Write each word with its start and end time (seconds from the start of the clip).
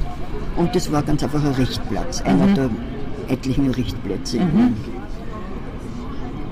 und 0.57 0.75
das 0.75 0.91
war 0.93 1.03
ganz 1.03 1.23
einfach 1.23 1.43
ein 1.45 1.53
Richtplatz, 1.53 2.21
einer 2.23 2.47
der 2.49 2.69
etlichen 3.29 3.71
Richtplätze. 3.71 4.39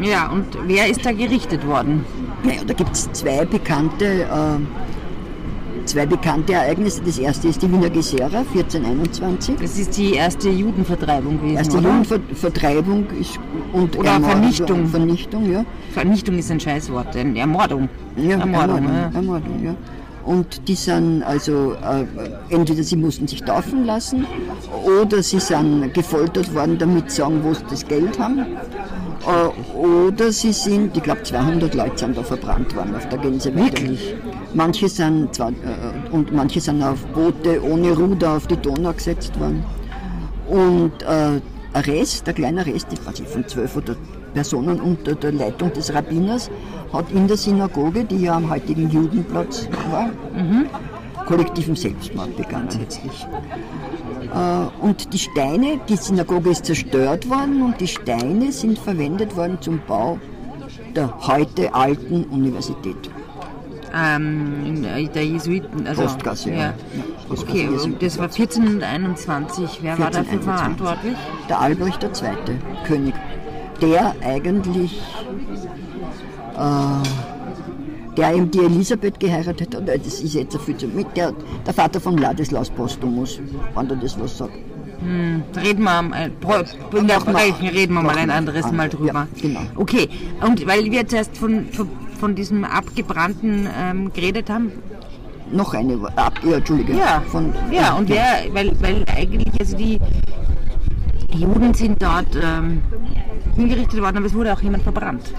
Ja, 0.00 0.28
und 0.30 0.46
wer 0.66 0.88
ist 0.88 1.04
da 1.04 1.12
gerichtet 1.12 1.66
worden? 1.66 2.04
Naja, 2.42 2.62
da 2.66 2.74
gibt 2.74 2.92
es 2.92 3.10
zwei 3.12 3.44
bekannte, 3.44 4.04
äh, 4.22 5.86
zwei 5.86 6.06
bekannte 6.06 6.54
Ereignisse. 6.54 7.02
Das 7.04 7.18
erste 7.18 7.48
ist 7.48 7.62
die 7.62 7.70
Wiener 7.70 7.90
Gesera 7.90 8.38
1421. 8.52 9.56
Das 9.60 9.78
ist 9.78 9.96
die 9.96 10.14
erste 10.14 10.48
Judenvertreibung 10.48 11.38
gewesen, 11.38 11.56
Erste 11.56 11.78
oder? 11.78 11.88
Judenvertreibung 11.90 13.06
ist, 13.20 13.38
und 13.72 13.96
Oder 13.98 14.10
Ermordung- 14.12 14.40
Vernichtung. 14.40 14.86
Vernichtung, 14.88 15.52
ja. 15.52 15.64
Vernichtung 15.92 16.38
ist 16.38 16.50
ein 16.50 16.60
Scheißwort, 16.60 17.14
denn 17.14 17.36
Ermordung. 17.36 17.88
ja 18.16 18.38
Ermordung, 18.38 18.76
Ermordung, 18.78 18.94
ja. 18.94 19.10
Ermordung, 19.14 19.64
ja. 19.64 19.74
Und 20.24 20.68
die 20.68 20.76
sind 20.76 21.24
also, 21.24 21.72
äh, 21.72 22.04
entweder 22.54 22.84
sie 22.84 22.94
mussten 22.94 23.26
sich 23.26 23.42
taufen 23.42 23.84
lassen 23.86 24.24
oder 25.00 25.20
sie 25.20 25.40
sind 25.40 25.92
gefoltert 25.94 26.54
worden, 26.54 26.78
damit 26.78 27.10
sie 27.10 27.16
sagen, 27.22 27.40
wo 27.42 27.52
sie 27.52 27.64
das 27.68 27.84
Geld 27.86 28.20
haben. 28.20 28.46
Äh, 29.26 29.76
oder 29.76 30.32
sie 30.32 30.52
sind, 30.52 30.96
ich 30.96 31.02
glaube 31.02 31.22
200 31.22 31.74
Leute 31.74 31.98
sind 31.98 32.16
da 32.16 32.22
verbrannt 32.22 32.74
worden 32.74 32.94
auf 32.96 33.08
der 33.08 33.18
Gänseweide. 33.18 33.64
Wirklich? 33.64 34.14
Manche 34.54 34.88
sind, 34.88 35.34
zwar, 35.34 35.50
äh, 35.50 36.10
und 36.10 36.32
manche 36.32 36.60
sind 36.60 36.82
auf 36.82 37.04
Boote 37.06 37.62
ohne 37.62 37.92
Ruder 37.92 38.36
auf 38.36 38.46
die 38.46 38.56
Donau 38.56 38.92
gesetzt 38.92 39.38
worden. 39.38 39.64
Und 40.48 41.02
äh, 41.02 41.40
ein 41.74 41.84
Rest, 41.84 42.28
ein 42.28 42.34
kleiner 42.34 42.66
Rest, 42.66 42.88
ich 42.92 43.06
weiß 43.06 43.20
nicht, 43.20 43.30
von 43.30 43.46
zwölf 43.46 43.76
oder 43.76 43.96
Personen 44.34 44.80
unter 44.80 45.14
der 45.14 45.32
Leitung 45.32 45.72
des 45.72 45.94
Rabbiners, 45.94 46.50
hat 46.92 47.10
in 47.12 47.26
der 47.28 47.36
Synagoge, 47.36 48.04
die 48.04 48.22
ja 48.22 48.36
am 48.36 48.50
heutigen 48.50 48.90
Judenplatz 48.90 49.68
war, 49.90 50.10
kollektiven 51.26 51.76
Selbstmord 51.76 52.36
begangen. 52.36 52.68
Und 54.80 55.12
die 55.12 55.18
Steine, 55.18 55.80
die 55.88 55.96
Synagoge 55.96 56.50
ist 56.50 56.66
zerstört 56.66 57.28
worden 57.28 57.62
und 57.62 57.80
die 57.80 57.88
Steine 57.88 58.52
sind 58.52 58.78
verwendet 58.78 59.36
worden 59.36 59.58
zum 59.60 59.80
Bau 59.86 60.18
der 60.94 61.26
heute 61.26 61.72
alten 61.74 62.24
Universität. 62.24 63.10
Ähm, 63.94 64.84
in 64.84 65.12
der 65.12 65.24
Jesuiten, 65.24 65.86
also. 65.86 66.02
Postgasse, 66.02 66.50
ja. 66.50 66.56
ja. 66.56 66.74
Postgasse, 67.28 67.52
Okay, 67.52 67.62
Jesuiten. 67.70 67.92
und 67.92 68.02
das 68.02 68.18
war 68.18 68.24
1421. 68.24 69.80
Wer 69.82 69.98
war 69.98 70.10
dafür 70.10 70.32
1421. 70.40 70.44
verantwortlich? 70.44 71.16
Der 71.48 71.60
Albrecht 71.60 72.02
II., 72.02 72.58
König, 72.86 73.14
der 73.82 74.14
eigentlich, 74.24 75.02
äh, 76.56 77.31
der 78.16 78.34
eben 78.34 78.50
die 78.50 78.58
Elisabeth 78.60 79.18
geheiratet 79.18 79.74
hat, 79.74 79.88
das 79.88 80.20
ist 80.20 80.34
jetzt 80.34 80.56
viel 80.60 80.76
zu 80.76 80.86
mit, 80.88 81.16
der, 81.16 81.32
der 81.66 81.74
Vater 81.74 82.00
von 82.00 82.18
Ladislaus 82.18 82.70
Postumus, 82.70 83.40
wenn 83.74 83.88
du 83.88 83.96
das 83.96 84.18
was 84.20 84.38
sagt. 84.38 84.52
Reden 85.56 85.82
wir 85.82 86.02
wir- 86.02 87.34
Rechnung 87.34 87.68
reden 87.70 87.94
wir 87.94 88.02
mal 88.02 88.16
ein 88.16 88.30
anderes 88.30 88.64
an. 88.66 88.76
Mal 88.76 88.88
drüber. 88.88 89.12
Ja, 89.12 89.26
genau. 89.40 89.60
Okay, 89.76 90.08
und 90.46 90.64
weil 90.66 90.84
wir 90.84 90.92
jetzt 90.92 91.12
erst 91.12 91.36
von, 91.36 91.66
von, 91.72 91.88
von 92.20 92.34
diesem 92.36 92.64
abgebrannten 92.64 93.66
ähm, 93.76 94.12
geredet 94.12 94.48
haben, 94.48 94.70
Noch 95.50 95.74
eine, 95.74 95.98
ab, 96.16 96.34
ja, 96.44 96.56
Entschuldige. 96.58 96.92
ja, 96.94 97.20
Von, 97.26 97.52
ja, 97.72 97.94
und 97.94 98.08
wer, 98.08 98.44
weil, 98.52 98.72
weil 98.80 99.04
eigentlich, 99.16 99.48
also 99.58 99.76
die 99.76 100.00
Juden 101.34 101.74
sind 101.74 102.00
dort 102.00 102.36
ähm, 102.40 102.82
hingerichtet 103.56 104.00
worden, 104.00 104.18
aber 104.18 104.26
es 104.26 104.34
wurde 104.34 104.52
auch 104.52 104.60
jemand 104.62 104.82
verbrannt. 104.84 105.32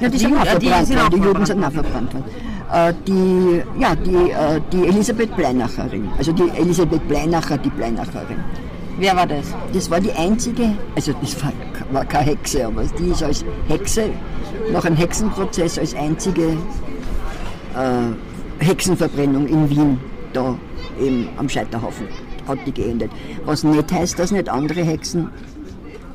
Ja, 0.00 0.08
die 0.08 0.18
sind 0.18 0.30
Die- 0.32 0.36
auch 0.38 0.54
äh, 0.54 0.58
die 0.58 0.84
sind 0.86 0.98
auch 1.00 1.08
die 1.08 1.16
Juden 1.18 1.44
sind 1.46 1.64
auch 1.64 1.72
verbrannt 1.72 2.14
worden. 2.14 2.24
Äh, 2.72 2.94
die, 3.06 3.62
ja, 3.80 3.94
die, 3.96 4.30
äh, 4.30 4.60
die 4.72 4.86
Elisabeth 4.86 5.34
Bleinacherin, 5.36 6.08
also 6.16 6.32
die 6.32 6.48
Elisabeth 6.56 7.06
Bleinacher, 7.08 7.58
die 7.58 7.70
Bleinacherin. 7.70 8.38
Wer 8.98 9.16
war 9.16 9.26
das? 9.26 9.46
Das 9.72 9.90
war 9.90 10.00
die 10.00 10.12
einzige, 10.12 10.72
also 10.94 11.12
das 11.20 11.42
war, 11.42 11.52
war 11.92 12.04
keine 12.04 12.26
Hexe, 12.30 12.66
aber 12.66 12.84
die 12.98 13.08
ist 13.10 13.22
als 13.22 13.44
Hexe 13.68 14.10
nach 14.72 14.84
einem 14.84 14.96
Hexenprozess 14.96 15.78
als 15.78 15.94
einzige 15.94 16.48
äh, 17.76 18.64
Hexenverbrennung 18.64 19.46
in 19.48 19.68
Wien 19.70 20.00
da 20.32 20.54
eben 21.00 21.28
am 21.38 21.48
Scheiterhaufen 21.48 22.06
hat 22.46 22.58
die 22.66 22.72
geendet. 22.72 23.10
Was 23.44 23.64
nicht 23.64 23.92
heißt, 23.92 24.18
dass 24.18 24.32
nicht 24.32 24.48
andere 24.48 24.82
Hexen 24.82 25.30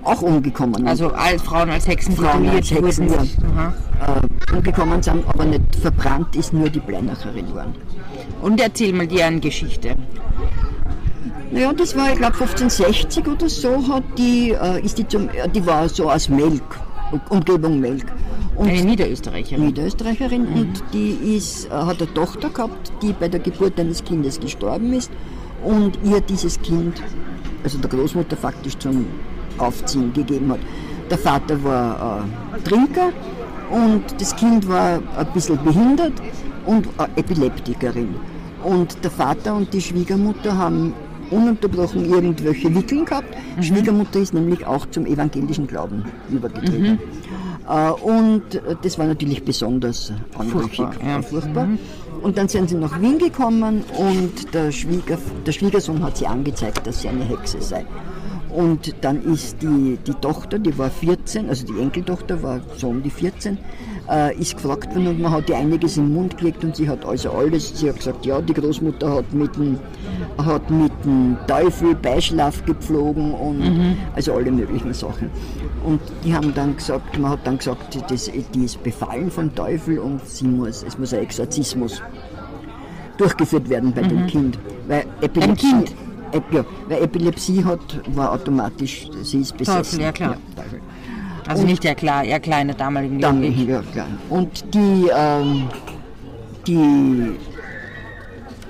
auch 0.05 0.21
umgekommen. 0.21 0.88
Also 0.88 1.09
als 1.09 1.41
Frauen 1.41 1.69
als 1.69 1.88
Hexen 1.88 2.16
Frauen 2.16 2.47
als 2.49 2.71
Hexen, 2.71 3.09
wurden. 3.09 3.29
ja. 3.55 3.73
Äh, 4.01 4.53
umgekommen 4.55 5.01
sind, 5.01 5.27
aber 5.27 5.45
nicht 5.45 5.75
verbrannt 5.81 6.35
ist 6.35 6.53
nur 6.53 6.69
die 6.69 6.79
Bleinacherin 6.79 7.53
worden. 7.53 7.73
Und 8.41 8.61
erzähl 8.61 8.94
mal 8.94 9.07
die 9.07 9.21
eine 9.21 9.39
Geschichte. 9.39 9.95
Naja, 11.51 11.71
das 11.74 11.95
war, 11.95 12.12
ich 12.12 12.18
glaube, 12.18 12.33
1560 12.33 13.27
oder 13.27 13.50
so, 13.50 13.88
hat 13.88 14.03
die, 14.18 14.51
äh, 14.51 14.83
ist 14.83 14.97
die, 14.97 15.07
zum, 15.07 15.30
äh, 15.30 15.47
die 15.47 15.65
war 15.65 15.88
so 15.88 16.09
aus 16.12 16.27
Melk, 16.30 16.63
Umgebung 17.30 17.80
Melk. 17.80 18.06
Und 18.56 18.69
Eine 18.69 18.83
Niederösterreicherin. 18.83 19.65
Niederösterreicherin 19.65 20.47
und 20.47 20.83
die 20.94 21.35
ist, 21.35 21.65
äh, 21.65 21.71
hat 21.71 22.01
eine 22.01 22.13
Tochter 22.13 22.50
gehabt, 22.50 22.91
die 23.01 23.12
bei 23.13 23.27
der 23.27 23.41
Geburt 23.41 23.77
eines 23.80 24.03
Kindes 24.03 24.39
gestorben 24.39 24.94
ist 24.94 25.12
und 25.63 26.00
ihr 26.06 26.21
dieses 26.21 26.62
Kind, 26.62 27.01
also 27.63 27.77
der 27.80 27.89
Großmutter 27.89 28.38
faktisch 28.38 28.77
zum 28.77 29.07
Aufziehen 29.57 30.13
gegeben 30.13 30.52
hat. 30.52 30.60
Der 31.10 31.18
Vater 31.18 31.63
war 31.63 32.22
äh, 32.56 32.62
Trinker 32.62 33.12
und 33.69 34.04
das 34.19 34.36
Kind 34.36 34.68
war 34.68 35.00
ein 35.18 35.28
bisschen 35.34 35.63
behindert 35.63 36.13
und 36.66 36.88
äh, 36.88 37.19
Epileptikerin. 37.19 38.16
Und 38.63 39.04
der 39.04 39.12
Vater 39.12 39.56
und 39.56 39.72
die 39.74 39.81
Schwiegermutter 39.81 40.57
haben 40.57 40.94
ununterbrochen 41.30 42.06
irgendwelche 42.10 42.74
Wickeln 42.74 43.06
gehabt. 43.06 43.28
Schwiegermutter 43.62 44.19
ist 44.19 44.34
nämlich 44.34 44.66
auch 44.66 44.86
zum 44.88 45.06
evangelischen 45.06 45.68
Glauben 45.68 46.04
übergetreten. 46.30 47.00
Äh, 47.68 47.90
und 47.92 48.56
äh, 48.56 48.75
das 48.81 48.98
war 48.98 49.06
natürlich 49.06 49.44
besonders 49.44 50.12
anrüchig, 50.38 50.78
Furchtbar, 50.78 51.07
ja. 51.07 51.22
furchtbar. 51.22 51.68
Und 52.22 52.38
dann 52.38 52.48
sind 52.48 52.69
sie 52.69 52.75
nach 52.75 53.00
Wien 53.02 53.19
gekommen 53.19 53.84
und 53.98 54.54
der, 54.54 54.72
Schwieger, 54.72 55.18
der 55.46 55.52
Schwiegersohn 55.52 56.02
hat 56.04 56.18
sie 56.18 56.25
angezeigt, 56.25 56.86
dass 56.86 57.02
sie 57.02 57.10
eine 57.10 57.24
Hexe 57.24 57.62
sei. 57.62 57.86
Und 58.56 58.96
dann 59.02 59.22
ist 59.22 59.62
die, 59.62 59.98
die 60.07 60.13
Tochter, 60.13 60.57
die 60.60 60.78
war 60.78 60.90
14, 60.90 61.50
also 61.50 61.66
die 61.66 61.78
Enkeltochter 61.78 62.42
war 62.42 62.62
so 62.78 62.88
um 62.88 63.04
die 63.04 63.10
14, 63.10 63.57
äh, 64.10 64.34
ist 64.38 64.56
gefragt 64.56 64.96
worden 64.96 65.07
und 65.07 65.19
man 65.19 65.34
hat 65.34 65.50
ihr 65.50 65.57
einiges 65.57 65.98
im 65.98 66.13
Mund 66.13 66.38
gelegt 66.38 66.63
und 66.63 66.74
sie 66.74 66.88
hat 66.88 67.04
also 67.06 67.31
alles, 67.31 67.78
sie 67.78 67.90
hat 67.90 67.98
gesagt, 67.98 68.25
ja, 68.25 68.40
die 68.40 68.54
Großmutter 68.54 69.13
hat 69.13 69.34
mit 69.34 69.54
dem, 69.57 69.78
hat 70.38 70.69
mit 70.69 70.94
dem 71.04 71.36
Teufel 71.48 71.96
Beischlaf 71.96 72.63
gepflogen 72.63 73.34
und 73.34 73.60
mhm. 73.60 73.98
also 74.16 74.34
alle 74.34 74.52
möglichen 74.52 74.94
Sachen. 74.94 75.30
Und 75.84 76.00
die 76.24 76.34
haben 76.34 76.54
dann 76.54 76.78
gesagt, 76.78 77.19
man 77.19 77.31
hat 77.31 77.46
dann 77.46 77.57
gesagt, 77.57 78.00
das, 78.10 78.31
die 78.54 78.63
ist 78.63 78.81
befallen 78.84 79.30
vom 79.30 79.54
Teufel 79.54 80.00
und 80.00 80.25
sie 80.25 80.48
muss, 80.48 80.81
es 80.84 80.98
muss 80.98 81.13
ein 81.13 81.19
Exorzismus 81.24 82.02
durchgeführt 83.18 83.69
werden 83.69 83.92
bei 83.94 84.04
mhm. 84.04 84.10
dem 84.10 84.28
Kind. 84.28 84.60
Weil 84.88 85.04
Epilepsie, 85.22 85.72
kind. 85.72 85.96
Ja, 86.51 86.65
weil 86.87 87.03
Epilepsie 87.03 87.63
hat, 87.63 87.79
war 88.15 88.31
automatisch, 88.31 89.07
sie 89.21 89.39
ist 89.39 89.57
besessen. 89.57 89.99
Teufel, 89.99 90.01
ja 90.01 90.11
klar. 90.11 90.37
Ja, 90.57 90.63
also 91.47 91.61
und 91.61 91.69
nicht 91.69 91.83
der, 91.83 91.95
der 91.95 92.39
kleine 92.39 92.73
damalige 92.73 93.15
Ludwig. 93.15 93.67
Ja, 93.67 93.81
klar. 93.91 94.07
Und 94.29 94.73
die, 94.73 95.09
ähm, 95.15 95.67
die 96.65 97.35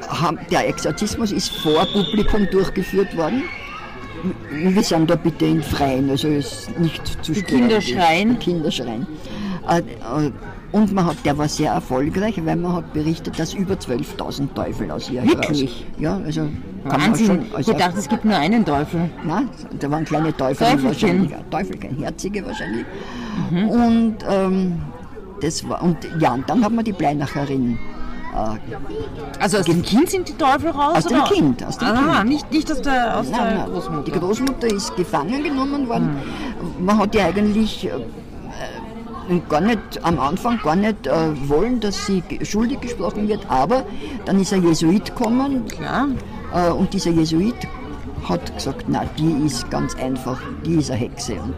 haben, 0.07 0.39
der 0.51 0.67
Exorzismus 0.67 1.31
ist 1.31 1.50
vor 1.57 1.85
Publikum 1.85 2.47
durchgeführt 2.51 3.15
worden. 3.15 3.44
Wir 4.51 4.81
sind 4.83 5.09
da 5.09 5.15
bitte 5.15 5.45
in 5.45 5.62
Freien, 5.62 6.09
also 6.09 6.27
ist 6.27 6.77
nicht 6.79 7.23
zu 7.23 7.33
Die 7.33 7.44
Kinder 7.44 7.79
schreien. 7.79 8.39
Kinder 8.39 8.71
schreien. 8.71 9.06
Äh, 9.69 9.79
äh, 9.79 10.31
und 10.71 10.91
man 10.94 11.06
hat, 11.06 11.17
der 11.23 11.38
war 11.38 11.47
sehr 11.47 11.71
erfolgreich, 11.71 12.35
weil 12.44 12.56
man 12.56 12.73
hat 12.73 12.94
berichtet, 12.94 13.39
dass 13.39 13.53
über 13.53 13.75
12.000 13.75 14.53
Teufel 14.53 14.91
aus 14.91 15.09
ihr 15.09 15.23
Wirklich? 15.23 15.62
heraus. 15.62 16.00
Ja, 16.00 16.21
also 16.25 16.50
kann 16.90 17.02
Wahnsinn. 17.02 17.46
ich 17.58 17.66
dachte, 17.68 18.00
es 18.00 18.08
gibt 18.08 18.26
nur 18.26 18.36
einen 18.36 18.66
Teufel. 18.66 19.10
Nein, 19.24 19.50
da 19.80 19.92
waren 19.92 20.06
kleine 20.06 20.36
Teufel 20.36 20.68
Teufelchen. 20.68 20.84
wahrscheinlich. 20.86 21.32
Teufelchen, 21.52 21.98
herzige 21.98 22.46
wahrscheinlich. 22.46 22.86
Mhm. 23.52 23.70
Und 23.70 24.16
ähm, 24.30 24.82
das 25.42 25.68
war, 25.68 25.82
und 25.82 25.98
ja, 26.20 26.34
und 26.34 26.50
dann 26.50 26.64
haben 26.64 26.76
wir 26.76 26.84
die 26.84 26.94
Bleinacherin 26.94 27.78
äh, 28.36 29.40
also 29.40 29.60
aus 29.60 29.66
dem 29.66 29.82
Kind 29.82 30.10
sind 30.10 30.28
die 30.28 30.34
Teufel 30.34 30.70
raus? 30.70 30.98
Aus 30.98 31.06
oder? 31.08 31.24
dem 31.24 31.34
Kind. 31.34 31.64
Aus 31.66 31.78
dem 31.78 31.88
Aha, 31.88 32.18
kind. 32.18 32.30
Nicht, 32.30 32.52
nicht 32.52 32.72
aus 32.72 32.82
der, 32.82 33.18
aus 33.18 33.30
nein, 33.30 33.42
der 33.42 33.58
nein. 33.58 33.72
Großmutter. 33.72 34.12
Die 34.12 34.20
Großmutter 34.20 34.68
ist 34.68 34.96
gefangen 34.96 35.44
genommen 35.44 35.88
worden. 35.88 36.18
Mhm. 36.78 36.86
Man 36.86 36.98
hat 36.98 37.16
ja 37.16 37.26
eigentlich 37.26 37.88
äh, 37.88 39.40
gar 39.50 39.62
nicht 39.62 39.80
am 40.04 40.20
Anfang 40.20 40.60
gar 40.62 40.76
nicht 40.76 41.08
äh, 41.08 41.12
wollen, 41.48 41.80
dass 41.80 42.06
sie 42.06 42.24
schuldig 42.44 42.82
gesprochen 42.82 43.28
wird, 43.28 43.50
aber 43.50 43.84
dann 44.26 44.40
ist 44.40 44.54
ein 44.54 44.64
Jesuit 44.64 45.06
gekommen 45.06 45.66
Klar. 45.68 46.08
Äh, 46.10 46.35
und 46.56 46.94
dieser 46.94 47.12
Jesuit 47.12 47.56
hat 48.28 48.54
gesagt, 48.54 48.86
na, 48.88 49.04
die 49.18 49.46
ist 49.46 49.69
ganz 49.69 49.96
einfach, 49.96 50.40
die 50.66 50.75
ist 50.75 50.90
eine 50.90 51.00
Hexe. 51.00 51.36
Und 51.36 51.56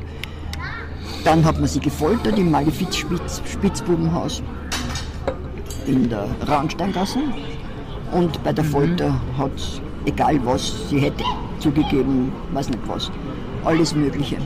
dann 1.24 1.46
hat 1.46 1.60
man 1.60 1.68
sie 1.68 1.80
gefoltert 1.80 2.38
im 2.38 2.52
Malefiz-Spitzbubenhaus 2.52 4.42
in 5.86 6.10
der 6.10 6.28
Rahnsteingasse 6.46 7.20
und 8.12 8.44
bei 8.44 8.54
der 8.54 8.64
mhm. 8.64 8.70
Folter 8.70 9.22
hat 9.38 9.52
es, 9.56 9.82
egal 10.06 10.40
was, 10.46 10.90
sie 10.90 11.00
hätte 11.00 11.24
zugegeben, 11.60 12.32
weiß 12.54 12.70
nicht 12.70 12.88
was, 12.88 13.12
alles 13.66 13.94
Mögliche. 13.96 14.38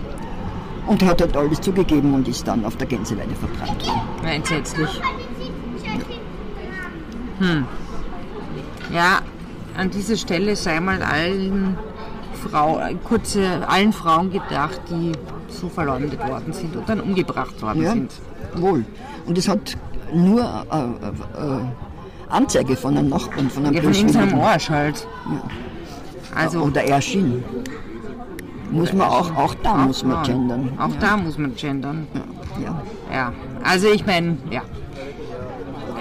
Und 0.87 1.01
er 1.01 1.09
hat 1.09 1.21
halt 1.21 1.37
alles 1.37 1.61
zugegeben 1.61 2.13
und 2.13 2.27
ist 2.27 2.47
dann 2.47 2.65
auf 2.65 2.75
der 2.77 2.87
Gänseweide 2.87 3.35
verbrannt 3.35 3.87
worden. 3.87 4.27
entsetzlich. 4.27 5.01
Hm. 7.39 7.65
Ja, 8.93 9.21
an 9.77 9.89
dieser 9.89 10.17
Stelle 10.17 10.55
sei 10.55 10.79
mal 10.79 11.01
allen 11.01 11.77
Frauen, 12.49 12.99
kurze, 13.03 13.67
allen 13.67 13.93
Frauen 13.93 14.31
gedacht, 14.31 14.81
die 14.89 15.11
so 15.47 15.69
verleumdet 15.69 16.19
worden 16.27 16.53
sind 16.53 16.75
und 16.75 16.87
dann 16.89 16.99
umgebracht 16.99 17.61
worden 17.61 17.83
ja, 17.83 17.91
sind. 17.91 18.11
Wohl. 18.55 18.85
Und 19.25 19.37
es 19.37 19.47
hat 19.47 19.77
nur 20.13 20.41
äh, 20.41 21.45
äh, 21.45 21.57
äh 21.57 21.61
Anzeige 22.29 22.77
von 22.77 22.97
einem 22.97 23.09
Nachbarn, 23.09 23.49
von 23.49 23.65
einem 23.65 23.75
Ja, 23.75 23.81
von 23.81 23.93
irgendeinem 23.93 24.39
Arsch 24.39 24.69
halt. 24.69 25.05
Ja. 25.29 25.41
Also, 26.33 26.61
Oder 26.61 26.85
erschien. 26.85 27.43
Muss 28.71 28.93
man 28.93 29.07
auch, 29.09 29.35
auch 29.35 29.53
da 29.55 29.73
auch 29.73 29.87
muss 29.87 30.03
man 30.05 30.23
gendern. 30.23 30.69
Auch 30.79 30.89
ja. 30.89 30.99
da 31.01 31.17
muss 31.17 31.37
man 31.37 31.55
gendern. 31.55 32.07
Ja. 32.63 32.81
ja. 33.13 33.33
Also 33.63 33.91
ich 33.91 34.05
meine, 34.05 34.37
ja. 34.49 34.61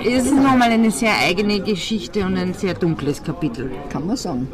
Es 0.04 0.24
ist 0.24 0.34
nochmal 0.34 0.70
eine 0.70 0.90
sehr 0.90 1.12
eigene 1.18 1.60
Geschichte 1.60 2.24
und 2.24 2.36
ein 2.36 2.54
sehr 2.54 2.74
dunkles 2.74 3.22
Kapitel. 3.22 3.70
Kann 3.90 4.06
man 4.06 4.16
sagen. 4.16 4.48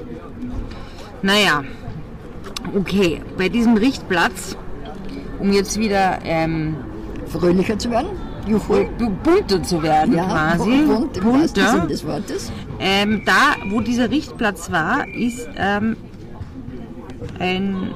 Naja, 1.22 1.62
okay, 2.76 3.22
bei 3.38 3.48
diesem 3.48 3.76
Richtplatz, 3.76 4.56
um 5.38 5.52
jetzt 5.52 5.78
wieder 5.78 6.19
ähm, 6.25 6.76
fröhlicher 7.26 7.78
zu 7.78 7.90
werden, 7.90 8.08
Juhu. 8.46 8.87
bunter 9.25 9.62
zu 9.62 9.82
werden 9.82 10.14
ja, 10.14 10.25
quasi. 10.25 10.82
Bunt, 10.82 11.20
bunter. 11.20 11.87
des 11.87 12.06
Wortes. 12.06 12.52
Ähm, 12.78 13.22
da, 13.25 13.56
wo 13.70 13.81
dieser 13.81 14.10
Richtplatz 14.10 14.70
war, 14.70 15.06
ist 15.08 15.49
ähm, 15.56 15.96
ein 17.38 17.90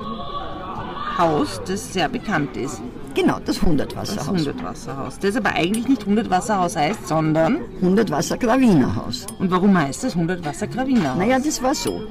Haus, 1.18 1.60
das 1.66 1.92
sehr 1.92 2.08
bekannt 2.08 2.56
ist. 2.56 2.80
Genau, 3.14 3.38
das 3.44 3.60
Hundertwasserhaus. 3.60 4.26
Das 4.26 4.28
Hundertwasserhaus. 4.28 5.18
Das 5.18 5.36
aber 5.36 5.50
eigentlich 5.50 5.88
nicht 5.88 6.06
Hundertwasserhaus 6.06 6.76
heißt, 6.76 7.08
sondern 7.08 7.58
Hundertwasser-Gravinerhaus. 7.80 9.26
Und 9.38 9.50
warum 9.50 9.76
heißt 9.76 10.04
das 10.04 10.14
Hundertwasser-Gravinerhaus? 10.14 11.18
Naja, 11.18 11.38
das 11.38 11.62
war 11.62 11.74
so, 11.74 12.02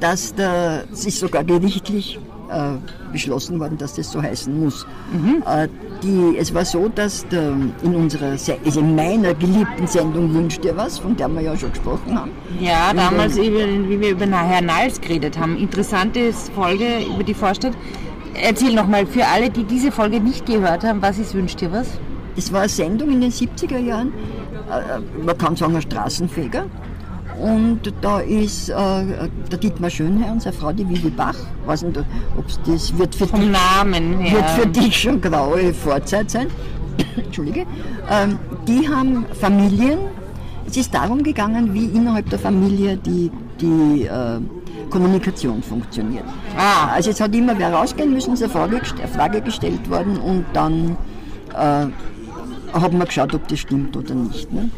dass 0.00 0.34
es 0.92 1.06
ist 1.06 1.20
sogar 1.20 1.44
gerichtlich 1.44 2.18
äh, 2.50 3.12
beschlossen 3.12 3.60
worden, 3.60 3.76
dass 3.76 3.94
das 3.94 4.10
so 4.10 4.22
heißen 4.22 4.58
muss. 4.58 4.86
Mhm. 5.12 5.42
Äh, 5.46 5.68
die, 6.02 6.36
es 6.38 6.54
war 6.54 6.64
so, 6.64 6.88
dass 6.88 7.26
der, 7.28 7.52
in 7.82 7.94
unserer, 7.94 8.36
also 8.64 8.80
in 8.80 8.94
meiner 8.94 9.34
geliebten 9.34 9.86
Sendung 9.86 10.32
Wünscht 10.32 10.64
dir 10.64 10.76
was, 10.76 10.98
von 10.98 11.16
der 11.16 11.28
wir 11.28 11.42
ja 11.42 11.56
schon 11.56 11.70
gesprochen 11.72 12.18
haben. 12.18 12.30
Ja, 12.60 12.94
damals, 12.94 13.36
über, 13.36 13.66
wie 13.66 14.00
wir 14.00 14.10
über 14.10 14.26
Herrn 14.26 14.66
Nals 14.66 15.00
geredet 15.00 15.38
haben. 15.38 15.56
Interessante 15.58 16.32
Folge 16.54 17.04
über 17.12 17.24
die 17.24 17.34
Vorstadt. 17.34 17.72
Erzähl 18.42 18.74
nochmal 18.74 19.06
für 19.06 19.26
alle, 19.26 19.50
die 19.50 19.64
diese 19.64 19.90
Folge 19.90 20.20
nicht 20.20 20.46
gehört 20.46 20.84
haben, 20.84 21.02
was 21.02 21.18
ist 21.18 21.34
Wünscht 21.34 21.60
dir 21.60 21.72
was? 21.72 21.88
Das 22.36 22.52
war 22.52 22.60
eine 22.60 22.68
Sendung 22.68 23.10
in 23.10 23.20
den 23.20 23.32
70er 23.32 23.78
Jahren. 23.78 24.12
Äh, 24.70 25.00
man 25.24 25.36
kann 25.36 25.56
sagen, 25.56 25.74
ein 25.74 25.82
Straßenfeger. 25.82 26.66
Und 27.40 27.92
da 28.00 28.20
ist 28.20 28.68
äh, 28.68 28.74
der 29.50 29.58
Dietmar 29.58 29.90
Schönherr 29.90 30.34
seine 30.40 30.54
Frau, 30.56 30.72
die 30.72 30.88
Vivi 30.88 31.10
Bach. 31.10 31.36
Ich 31.62 31.68
weiß 31.68 31.82
nicht, 31.82 31.98
ob 32.36 32.46
das 32.66 32.96
wird 32.98 33.14
für, 33.14 33.26
Vom 33.26 33.40
dich, 33.40 33.50
Namen 33.50 34.18
her. 34.18 34.36
wird 34.36 34.50
für 34.50 34.66
dich 34.66 34.96
schon 35.00 35.20
graue 35.20 35.72
Vorzeit 35.72 36.30
sein. 36.30 36.48
Entschuldige. 37.16 37.64
Ähm, 38.10 38.38
die 38.66 38.88
haben 38.88 39.24
Familien. 39.40 39.98
Es 40.66 40.76
ist 40.76 40.92
darum 40.92 41.22
gegangen, 41.22 41.72
wie 41.72 41.86
innerhalb 41.86 42.28
der 42.28 42.38
Familie 42.38 42.96
die, 42.96 43.30
die 43.60 44.02
äh, 44.04 44.40
Kommunikation 44.90 45.62
funktioniert. 45.62 46.24
Ah. 46.56 46.88
Also 46.92 47.10
es 47.10 47.20
hat 47.20 47.34
immer 47.34 47.58
wer 47.58 47.72
rausgehen 47.72 48.12
müssen, 48.12 48.34
ist 48.34 48.42
eine 48.42 48.52
Frage, 48.52 48.80
eine 48.80 49.08
Frage 49.08 49.40
gestellt 49.40 49.88
worden 49.90 50.18
und 50.18 50.44
dann 50.52 50.96
äh, 51.54 51.86
haben 52.72 52.98
wir 52.98 53.06
geschaut, 53.06 53.34
ob 53.34 53.46
das 53.48 53.58
stimmt 53.58 53.96
oder 53.96 54.14
nicht. 54.14 54.52
Ne? 54.52 54.70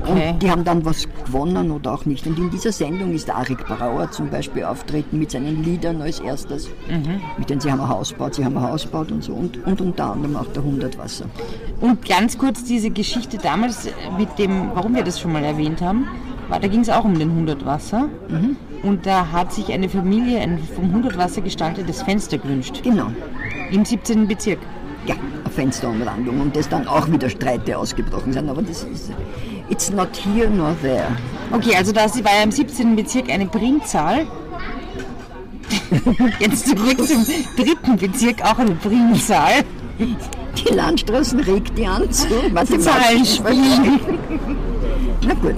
Okay. 0.00 0.30
Und 0.30 0.42
die 0.42 0.50
haben 0.50 0.64
dann 0.64 0.84
was 0.84 1.08
gewonnen 1.24 1.70
oder 1.70 1.94
auch 1.94 2.04
nicht. 2.04 2.26
Und 2.26 2.38
in 2.38 2.50
dieser 2.50 2.72
Sendung 2.72 3.12
ist 3.14 3.30
Arik 3.30 3.64
Brauer 3.66 4.10
zum 4.10 4.28
Beispiel 4.28 4.64
auftreten 4.64 5.18
mit 5.18 5.30
seinen 5.30 5.64
Liedern 5.64 6.02
als 6.02 6.20
erstes. 6.20 6.68
Mhm. 6.88 7.20
Mit 7.38 7.50
denen 7.50 7.60
sie 7.60 7.70
haben 7.70 7.80
ein 7.80 7.88
Haus 7.88 8.10
gebaut, 8.10 8.34
sie 8.34 8.44
haben 8.44 8.56
ein 8.56 8.62
Haus 8.62 8.84
gebaut 8.84 9.10
und 9.10 9.22
so. 9.22 9.32
Und, 9.32 9.64
und 9.66 9.80
unter 9.80 10.12
anderem 10.12 10.36
auch 10.36 10.46
der 10.46 10.62
Hundertwasser. 10.62 11.26
Und 11.80 12.06
ganz 12.06 12.36
kurz 12.36 12.64
diese 12.64 12.90
Geschichte 12.90 13.38
damals 13.38 13.88
mit 14.18 14.38
dem, 14.38 14.70
warum 14.74 14.94
wir 14.94 15.02
das 15.02 15.20
schon 15.20 15.32
mal 15.32 15.44
erwähnt 15.44 15.80
haben, 15.80 16.06
war, 16.48 16.60
da 16.60 16.68
ging 16.68 16.80
es 16.80 16.90
auch 16.90 17.04
um 17.04 17.18
den 17.18 17.32
Hundertwasser. 17.32 18.08
Mhm. 18.28 18.56
Und 18.86 19.04
da 19.04 19.32
hat 19.32 19.52
sich 19.52 19.72
eine 19.72 19.88
Familie 19.88 20.38
ein 20.38 20.60
vom 20.76 20.92
Hundertwasser 20.92 21.40
gestaltetes 21.40 22.02
Fenster 22.02 22.38
gewünscht. 22.38 22.82
Genau. 22.84 23.08
Im 23.72 23.84
17. 23.84 24.28
Bezirk. 24.28 24.60
Ja, 25.06 25.16
eine 25.16 25.52
Fensterumrandung 25.52 26.40
und 26.40 26.54
das 26.54 26.68
dann 26.68 26.86
auch 26.86 27.10
wieder 27.10 27.28
Streite 27.28 27.76
ausgebrochen 27.76 28.32
sind. 28.32 28.48
Aber 28.48 28.62
das 28.62 28.84
ist, 28.84 29.10
it's 29.68 29.90
not 29.90 30.10
here 30.24 30.48
nor 30.48 30.76
there. 30.82 31.08
Okay, 31.50 31.74
also 31.76 31.90
da 31.90 32.02
war 32.02 32.36
ja 32.36 32.44
im 32.44 32.52
17. 32.52 32.94
Bezirk 32.94 33.28
eine 33.28 33.46
Primzahl. 33.46 34.28
Jetzt 36.38 36.68
zurück 36.68 37.08
zum 37.08 37.26
dritten 37.56 37.96
Bezirk, 37.96 38.40
auch 38.42 38.58
eine 38.58 38.76
Primzahl. 38.76 39.64
Die 39.98 40.74
Landstraßen 40.74 41.40
regt 41.40 41.76
die 41.76 41.86
an 41.86 42.08
zu. 42.12 42.28
Zahlenspiel. 42.78 43.98
Na 45.26 45.34
gut. 45.34 45.56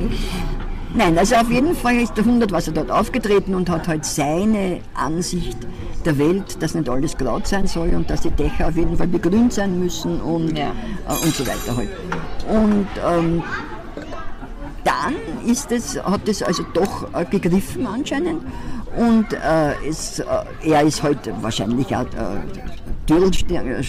Nein, 0.94 1.18
also 1.18 1.36
auf 1.36 1.50
jeden 1.50 1.76
Fall 1.76 1.96
ist 1.96 2.16
der 2.16 2.24
Hundertwasser 2.24 2.72
dort 2.72 2.90
aufgetreten 2.90 3.54
und 3.54 3.68
hat 3.68 3.86
halt 3.88 4.04
seine 4.04 4.80
Ansicht 4.94 5.56
der 6.04 6.18
Welt, 6.18 6.62
dass 6.62 6.74
nicht 6.74 6.88
alles 6.88 7.16
glatt 7.16 7.46
sein 7.46 7.66
soll 7.66 7.94
und 7.94 8.08
dass 8.08 8.22
die 8.22 8.30
Dächer 8.30 8.68
auf 8.68 8.76
jeden 8.76 8.96
Fall 8.96 9.08
begrünt 9.08 9.52
sein 9.52 9.78
müssen 9.78 10.20
und, 10.20 10.56
ja. 10.56 10.68
äh, 11.08 11.24
und 11.24 11.34
so 11.34 11.46
weiter 11.46 11.76
halt. 11.76 11.90
Und 12.48 12.86
ähm, 13.06 13.42
dann 14.84 15.14
ist 15.46 15.70
es, 15.72 16.02
hat 16.02 16.26
es 16.26 16.42
also 16.42 16.64
doch 16.72 17.12
äh, 17.12 17.24
gegriffen 17.26 17.86
anscheinend. 17.86 18.42
Und 18.96 19.32
äh, 19.32 19.74
es, 19.86 20.20
äh, 20.20 20.24
er 20.64 20.82
ist 20.82 21.02
heute 21.02 21.34
wahrscheinlich 21.42 21.94
auch 21.94 22.06
Dürr 23.08 23.32
stehen, 23.32 23.84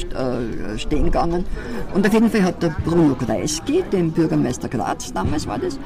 stehen 0.77 1.05
gegangen. 1.05 1.45
Und 1.93 2.07
auf 2.07 2.13
jeden 2.13 2.29
Fall 2.29 2.43
hat 2.43 2.63
der 2.63 2.75
Bruno 2.85 3.15
Kreisky, 3.15 3.83
dem 3.91 4.11
Bürgermeister 4.11 4.69
Graz, 4.69 5.11
damals 5.13 5.45
war 5.47 5.59
das, 5.59 5.79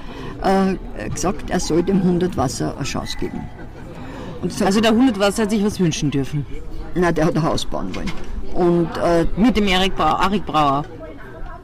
gesagt, 1.14 1.50
er 1.50 1.60
soll 1.60 1.84
dem 1.84 2.04
Hundertwasser 2.04 2.76
eine 2.76 2.84
Chance 2.86 3.18
geben. 3.20 3.42
also 4.64 4.82
der 4.82 4.92
Hundertwasser 4.92 5.44
hat 5.44 5.50
sich 5.50 5.64
was 5.64 5.80
wünschen 5.80 6.12
dürfen? 6.12 6.46
Nein, 6.96 7.16
der 7.16 7.26
hat 7.26 7.36
ein 7.36 7.44
Haus 7.44 7.66
bauen 7.66 7.96
wollen. 7.96 8.12
Und, 8.54 8.90
äh, 8.98 9.26
Mit 9.36 9.58
dem 9.58 9.68
Erik 9.68 9.96
Brauer, 9.96 10.20
Arik 10.20 10.46
Brauer 10.46 10.86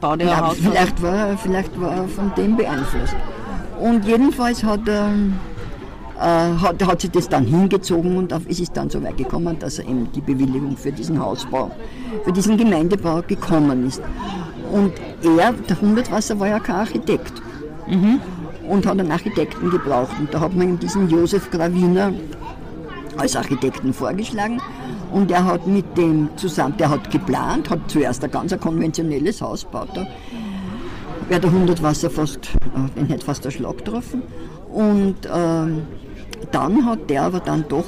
baut 0.00 0.20
er 0.20 0.26
ja, 0.26 0.48
Haus. 0.48 0.56
Vielleicht 0.56 1.00
war, 1.02 1.38
vielleicht 1.38 1.80
war 1.80 1.96
er 1.98 2.08
von 2.08 2.32
dem 2.36 2.56
beeinflusst. 2.56 3.14
Und 3.78 4.04
jedenfalls 4.04 4.64
hat 4.64 4.88
er, 4.88 5.08
äh, 5.08 5.10
hat, 6.20 6.86
hat 6.86 7.00
sich 7.00 7.10
das 7.10 7.28
dann 7.28 7.46
hingezogen 7.46 8.16
und 8.16 8.32
auf, 8.32 8.42
es 8.48 8.60
ist 8.60 8.76
dann 8.76 8.90
so 8.90 9.02
weit 9.02 9.16
gekommen, 9.16 9.58
dass 9.58 9.78
er 9.78 9.86
eben 9.86 10.10
die 10.12 10.20
Bewilligung 10.20 10.76
für 10.76 10.92
diesen 10.92 11.18
Hausbau, 11.18 11.70
für 12.24 12.32
diesen 12.32 12.58
Gemeindebau 12.58 13.22
gekommen 13.26 13.86
ist. 13.86 14.02
Und 14.70 14.92
er, 15.22 15.52
der 15.52 15.80
Hundertwasser, 15.80 16.38
war 16.38 16.48
ja 16.48 16.60
kein 16.60 16.76
Architekt. 16.76 17.42
Mhm. 17.88 18.20
Und 18.68 18.86
hat 18.86 19.00
einen 19.00 19.10
Architekten 19.10 19.70
gebraucht. 19.70 20.14
Und 20.18 20.32
da 20.32 20.40
hat 20.40 20.54
man 20.54 20.68
ihm 20.68 20.78
diesen 20.78 21.08
Josef 21.08 21.50
Graviner 21.50 22.12
als 23.16 23.34
Architekten 23.34 23.92
vorgeschlagen. 23.92 24.60
Und 25.12 25.30
er 25.30 25.44
hat 25.44 25.66
mit 25.66 25.96
dem 25.96 26.28
zusammen, 26.36 26.76
der 26.76 26.90
hat 26.90 27.10
geplant, 27.10 27.68
hat 27.68 27.80
zuerst 27.88 28.22
ein 28.22 28.30
ganz 28.30 28.56
konventionelles 28.60 29.42
Haus 29.42 29.64
gebaut. 29.64 29.88
Da 29.94 30.06
wäre 31.28 31.40
der 31.40 31.50
Hundertwasser 31.50 32.10
fast, 32.10 32.54
äh, 32.54 33.00
den 33.00 33.06
hätte 33.06 33.24
fast 33.24 33.44
der 33.44 33.50
Schlag 33.50 33.78
getroffen. 33.78 34.22
Und 34.72 35.16
ähm, 35.32 35.82
dann 36.50 36.86
hat 36.86 37.10
der 37.10 37.22
aber 37.22 37.40
dann 37.40 37.64
doch, 37.68 37.86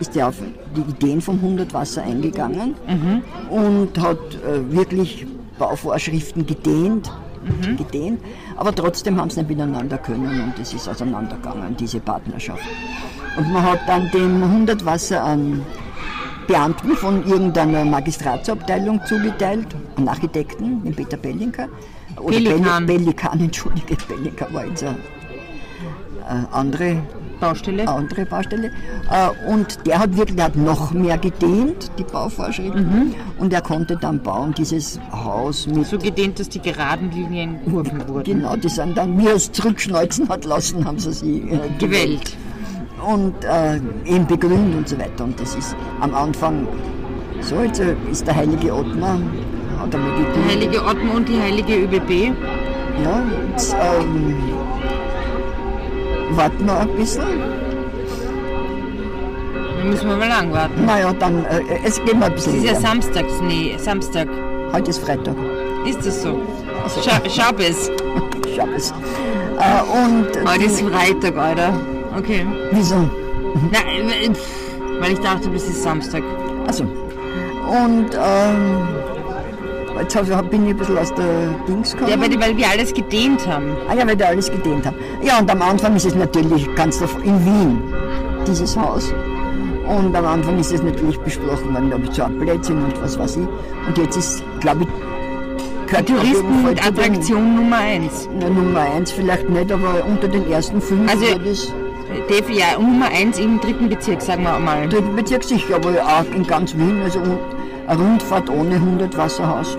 ist 0.00 0.16
er 0.16 0.28
auf 0.28 0.36
die 0.76 0.80
Ideen 0.82 1.20
vom 1.20 1.40
Hundertwasser 1.40 2.02
eingegangen 2.02 2.74
mhm. 2.86 3.22
und 3.50 3.98
hat 3.98 4.18
äh, 4.18 4.70
wirklich 4.70 5.26
Bauvorschriften 5.58 6.46
gedehnt, 6.46 7.10
mhm. 7.44 7.76
gedehnt. 7.76 8.20
Aber 8.56 8.74
trotzdem 8.74 9.18
haben 9.18 9.30
sie 9.30 9.40
nicht 9.40 9.50
miteinander 9.50 9.98
können 9.98 10.42
und 10.42 10.58
es 10.60 10.74
ist 10.74 10.88
auseinandergegangen, 10.88 11.76
diese 11.76 12.00
Partnerschaft. 12.00 12.64
Und 13.36 13.52
man 13.52 13.62
hat 13.62 13.80
dann 13.86 14.10
dem 14.12 14.42
Hundertwasser 14.50 15.22
an 15.22 15.62
Beamten 16.46 16.96
von 16.96 17.26
irgendeiner 17.26 17.84
Magistratsabteilung 17.84 19.00
zugeteilt, 19.04 19.66
einen 19.96 20.08
Architekten, 20.08 20.82
den 20.84 20.94
Peter 20.94 21.16
Bellinker. 21.16 21.68
Oder 22.18 22.36
Bellikan. 22.36 22.86
Bellikan, 22.86 23.40
entschuldige, 23.40 23.96
Bellikan 24.08 24.54
war 24.54 24.64
jetzt 24.66 24.84
eine 24.84 24.96
äh, 26.28 26.44
andere 26.52 27.02
Baustelle. 27.40 27.88
Andere 27.88 28.26
Baustelle. 28.26 28.70
Äh, 29.10 29.50
und 29.50 29.86
der 29.86 29.98
hat 29.98 30.16
wirklich 30.16 30.36
der 30.36 30.46
hat 30.46 30.56
noch 30.56 30.92
mehr 30.92 31.18
gedehnt, 31.18 31.90
die 31.98 32.04
Bauvorschriften. 32.04 32.82
Mhm. 32.82 33.14
Und 33.38 33.52
er 33.52 33.62
konnte 33.62 33.96
dann 33.96 34.22
bauen, 34.22 34.54
dieses 34.56 34.98
Haus 35.12 35.66
mit. 35.66 35.86
So 35.86 35.98
gedehnt, 35.98 36.38
dass 36.40 36.48
die 36.48 36.60
geraden 36.60 37.10
Linien 37.10 37.58
Kurven 37.64 38.08
wurden. 38.08 38.24
Genau, 38.24 38.56
die 38.56 38.68
sind 38.68 38.96
dann, 38.96 39.18
er 39.20 39.34
es 39.34 39.50
zurückschneuzen 39.52 40.28
hat 40.28 40.44
lassen, 40.44 40.84
haben 40.84 40.98
sie 40.98 41.12
sie 41.12 41.38
äh, 41.40 41.58
gewählt 41.78 42.36
und 43.06 43.44
äh, 43.44 43.76
eben 44.04 44.26
begrünt 44.26 44.74
und 44.74 44.88
so 44.88 44.98
weiter. 44.98 45.24
Und 45.24 45.38
das 45.40 45.54
ist 45.54 45.76
am 46.00 46.14
Anfang 46.14 46.66
so, 47.40 47.60
jetzt 47.60 47.80
äh, 47.80 47.94
ist 48.10 48.26
der 48.26 48.36
heilige 48.36 48.74
Ottmar, 48.74 49.18
hat 49.78 49.94
er 49.94 50.00
mir 50.00 50.26
Der 50.34 50.44
heilige 50.48 50.84
Ottmar 50.84 51.16
und 51.16 51.28
die 51.28 51.40
heilige 51.40 51.84
ÖBB? 51.84 52.34
Ja, 53.04 53.22
jetzt 53.50 53.74
ähm, 53.74 54.34
warten 56.30 56.66
wir 56.66 56.78
ein 56.80 56.88
bisschen. 56.96 57.24
Dann 59.78 59.90
müssen 59.90 60.08
wir 60.08 60.16
mal 60.16 60.28
lang 60.28 60.52
warten. 60.52 60.84
Naja, 60.84 61.12
dann, 61.12 61.44
äh, 61.44 61.62
es 61.84 62.02
geht 62.04 62.18
mal 62.18 62.26
ein 62.26 62.34
bisschen. 62.34 62.54
Es 62.56 62.64
ist 62.64 62.70
ja 62.70 62.80
Samstag, 62.80 63.24
nee, 63.42 63.74
Samstag. 63.78 64.28
Heute 64.72 64.90
ist 64.90 64.98
Freitag. 64.98 65.36
Ist 65.86 66.04
das 66.04 66.22
so? 66.22 66.40
Also, 66.82 67.00
Scha 67.02 67.20
Schabes. 67.28 67.90
Schabes. 68.54 68.92
Äh, 69.58 69.82
und 69.98 70.50
Heute 70.50 70.64
ist 70.64 70.80
Freitag, 70.80 71.36
Alter. 71.36 71.72
Okay. 72.18 72.44
Wieso? 72.72 73.08
Na, 73.70 73.78
äh, 73.78 74.30
weil 75.00 75.12
ich 75.12 75.20
dachte, 75.20 75.48
das 75.50 75.64
ist 75.64 75.82
Samstag. 75.82 76.22
Also. 76.66 76.84
Und 76.84 78.10
ähm, 78.14 78.88
jetzt 80.00 80.50
bin 80.50 80.64
ich 80.64 80.70
ein 80.70 80.76
bisschen 80.76 80.98
aus 80.98 81.14
der 81.14 81.48
Dings 81.68 81.92
gekommen. 81.92 82.10
Ja, 82.10 82.20
weil, 82.20 82.40
weil 82.40 82.56
wir 82.56 82.68
alles 82.68 82.92
gedehnt 82.92 83.46
haben. 83.46 83.76
Ah 83.88 83.94
ja, 83.94 84.06
weil 84.06 84.18
wir 84.18 84.28
alles 84.28 84.50
gedehnt 84.50 84.86
haben. 84.86 84.96
Ja, 85.22 85.38
und 85.38 85.50
am 85.50 85.62
Anfang 85.62 85.96
ist 85.96 86.06
es 86.06 86.14
natürlich 86.14 86.72
ganz 86.74 87.00
in 87.00 87.44
Wien, 87.44 87.82
dieses 88.46 88.76
Haus. 88.76 89.12
Und 89.86 90.14
am 90.16 90.26
Anfang 90.26 90.58
ist 90.58 90.72
es 90.72 90.82
natürlich 90.82 91.18
besprochen 91.20 91.72
worden, 91.72 91.92
ob 91.92 92.12
so 92.12 92.24
ein 92.24 92.38
Plätzchen 92.38 92.82
und 92.82 93.00
was 93.02 93.18
weiß 93.18 93.36
ich. 93.36 93.46
Und 93.86 93.98
jetzt 93.98 94.16
ist, 94.16 94.42
glaube 94.60 94.82
ich, 94.82 94.88
Touristenattraktion 96.04 97.54
Nummer 97.54 97.76
eins. 97.76 98.28
Na, 98.38 98.48
Nummer 98.48 98.80
eins 98.80 99.12
vielleicht 99.12 99.48
nicht, 99.48 99.70
aber 99.70 100.04
unter 100.04 100.26
den 100.26 100.50
ersten 100.50 100.80
fünf 100.80 101.08
also, 101.10 101.38
das 101.38 101.72
Def, 102.28 102.50
ja, 102.50 102.78
Nummer 102.78 103.06
eins 103.06 103.38
im 103.38 103.60
dritten 103.60 103.88
Bezirk, 103.88 104.20
sagen 104.20 104.42
wir 104.42 104.58
mal. 104.58 104.88
Dritten 104.88 105.14
Bezirk 105.14 105.44
sicher, 105.44 105.76
aber 105.76 105.90
auch 105.90 106.34
in 106.34 106.44
ganz 106.44 106.76
Wien, 106.76 107.00
also 107.04 107.20
eine 107.20 108.00
Rundfahrt 108.00 108.50
ohne 108.50 108.74
100 108.74 109.16
Wasserhaus 109.16 109.78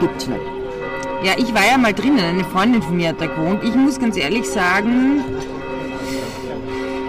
gibt 0.00 0.22
es 0.22 0.28
nicht. 0.28 0.40
Ja, 1.22 1.32
ich 1.36 1.52
war 1.52 1.66
ja 1.68 1.76
mal 1.76 1.92
drinnen, 1.92 2.20
eine 2.20 2.44
Freundin 2.44 2.80
von 2.80 2.96
mir 2.96 3.08
hat 3.08 3.20
da 3.20 3.26
gewohnt. 3.26 3.62
Ich 3.64 3.74
muss 3.74 3.98
ganz 3.98 4.16
ehrlich 4.16 4.48
sagen, 4.48 5.24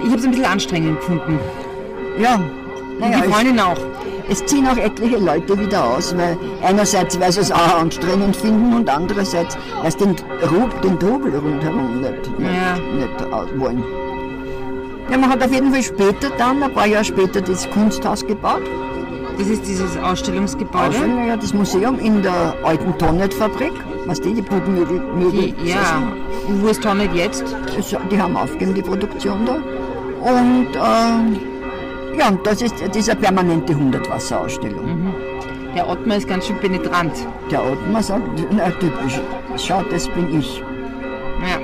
ich 0.04 0.10
habe 0.10 0.18
es 0.18 0.26
ein 0.26 0.32
bisschen 0.32 0.46
anstrengend 0.46 1.00
gefunden. 1.00 1.40
Ja, 2.20 2.40
naja, 3.00 3.22
die 3.22 3.32
Freundin 3.32 3.60
auch. 3.60 3.78
Es 4.30 4.46
ziehen 4.46 4.68
auch 4.68 4.78
etliche 4.78 5.18
Leute 5.18 5.60
wieder 5.60 5.84
aus, 5.84 6.16
weil 6.16 6.38
einerseits, 6.64 7.20
weil 7.20 7.32
sie 7.32 7.42
es 7.42 7.52
auch 7.52 7.80
anstrengend 7.80 8.36
finden 8.36 8.74
und 8.76 8.90
andererseits, 8.90 9.58
weil 9.82 9.92
sie 9.92 9.98
den, 9.98 10.16
den 10.84 11.00
Trubel 11.00 11.36
rundherum 11.36 12.02
nicht, 12.02 12.40
nicht, 12.40 12.52
ja. 12.52 12.76
nicht 12.76 13.60
wollen. 13.60 13.84
Ja, 15.10 15.18
man 15.18 15.30
hat 15.32 15.44
auf 15.44 15.52
jeden 15.52 15.72
Fall 15.72 15.82
später 15.82 16.30
dann, 16.38 16.62
ein 16.62 16.72
paar 16.72 16.86
Jahre 16.86 17.06
später, 17.06 17.42
das 17.42 17.68
Kunsthaus 17.72 18.26
gebaut. 18.26 18.62
Das 19.40 19.48
ist 19.48 19.66
dieses 19.66 19.96
Ausstellungsgebäude? 19.98 20.90
Ausstellung, 20.90 21.28
ja, 21.28 21.38
das 21.38 21.54
Museum 21.54 21.98
in 22.00 22.22
der 22.22 22.54
alten 22.62 22.98
Tonnet-Fabrik. 22.98 23.72
Was 24.06 24.20
die, 24.20 24.34
die 24.34 24.42
Brutmöbel. 24.42 25.02
Die, 25.32 25.56
ja, 25.66 26.04
und 26.48 26.62
wo 26.62 26.68
ist 26.68 26.84
Tonnet 26.84 27.14
jetzt? 27.16 27.46
Die 28.12 28.22
haben 28.22 28.36
aufgegeben, 28.36 28.74
die 28.74 28.82
Produktion 28.82 29.46
da. 29.46 29.56
Und 30.22 30.76
äh, 30.76 32.18
ja, 32.18 32.32
das 32.44 32.62
ist, 32.62 32.76
das 32.86 32.98
ist 32.98 33.10
eine 33.10 33.20
permanente 33.22 33.74
Hundertwasserausstellung. 33.74 34.86
Mhm. 34.86 35.14
Der 35.74 35.88
Ottmar 35.88 36.18
ist 36.18 36.28
ganz 36.28 36.46
schön 36.48 36.58
penetrant. 36.58 37.14
Der 37.50 37.64
Ottmar 37.64 38.04
sagt, 38.04 38.24
na 38.52 38.70
typisch, 38.72 39.22
schau, 39.56 39.82
das 39.90 40.10
bin 40.10 40.38
ich. 40.38 40.62
Ja. 41.42 41.60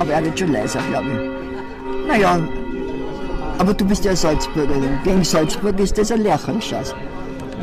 Aber 0.00 0.10
er 0.10 0.24
wird 0.24 0.36
schon 0.36 0.50
leiser, 0.50 0.80
glaube 0.90 1.06
ich. 1.12 2.08
Naja, 2.08 2.40
aber 3.58 3.74
du 3.74 3.84
bist 3.84 4.04
ja 4.04 4.14
Salzburgerin. 4.14 4.98
Gegen 5.04 5.24
Salzburg 5.24 5.78
ist 5.78 5.96
das 5.98 6.12
ein 6.12 6.22
Lerchenschatz. 6.22 6.94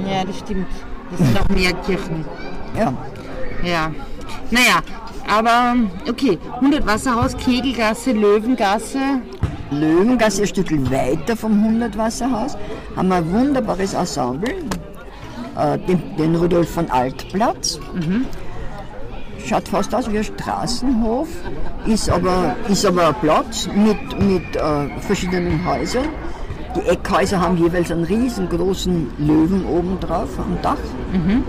Ja, 0.08 0.24
das 0.24 0.40
stimmt. 0.40 0.68
Das 1.12 1.28
sind 1.28 1.40
auch 1.40 1.50
mehr 1.50 1.74
Kirchen. 1.86 2.26
Ja. 2.78 2.94
Ja. 3.64 3.92
Naja, 4.52 4.82
aber 5.28 5.76
okay. 6.10 6.38
100 6.56 6.86
Wasserhaus, 6.86 7.38
Kegelgasse, 7.38 8.12
Löwengasse. 8.12 9.22
Löwengasse 9.72 10.44
ein 10.44 10.48
Stück 10.48 10.72
weiter 10.92 11.36
vom 11.36 11.54
100 11.64 11.98
Wasserhaus 11.98 12.58
haben 12.96 13.08
wir 13.08 13.16
ein 13.16 13.32
wunderbares 13.32 13.94
Ensemble. 13.94 14.54
Äh, 15.58 15.78
den, 15.80 16.02
den 16.18 16.36
Rudolf 16.36 16.70
von 16.70 16.90
Altplatz. 16.90 17.80
Mhm 17.94 18.26
schaut 19.48 19.68
fast 19.68 19.94
aus 19.94 20.12
wie 20.12 20.18
ein 20.18 20.24
Straßenhof, 20.24 21.28
ist 21.86 22.10
aber, 22.10 22.56
ist 22.70 22.86
aber 22.86 23.10
ein 23.10 23.16
Platz 23.22 23.68
mit, 23.74 24.20
mit 24.20 24.56
äh, 24.56 25.00
verschiedenen 25.00 25.66
Häusern. 25.66 26.08
Die 26.76 26.88
Eckhäuser 26.88 27.40
haben 27.40 27.58
jeweils 27.58 27.92
einen 27.92 28.04
riesengroßen 28.04 29.12
Löwen 29.20 29.66
oben 29.66 30.00
drauf 30.00 30.30
am 30.40 30.58
Dach. 30.62 30.78
Mhm. 31.12 31.44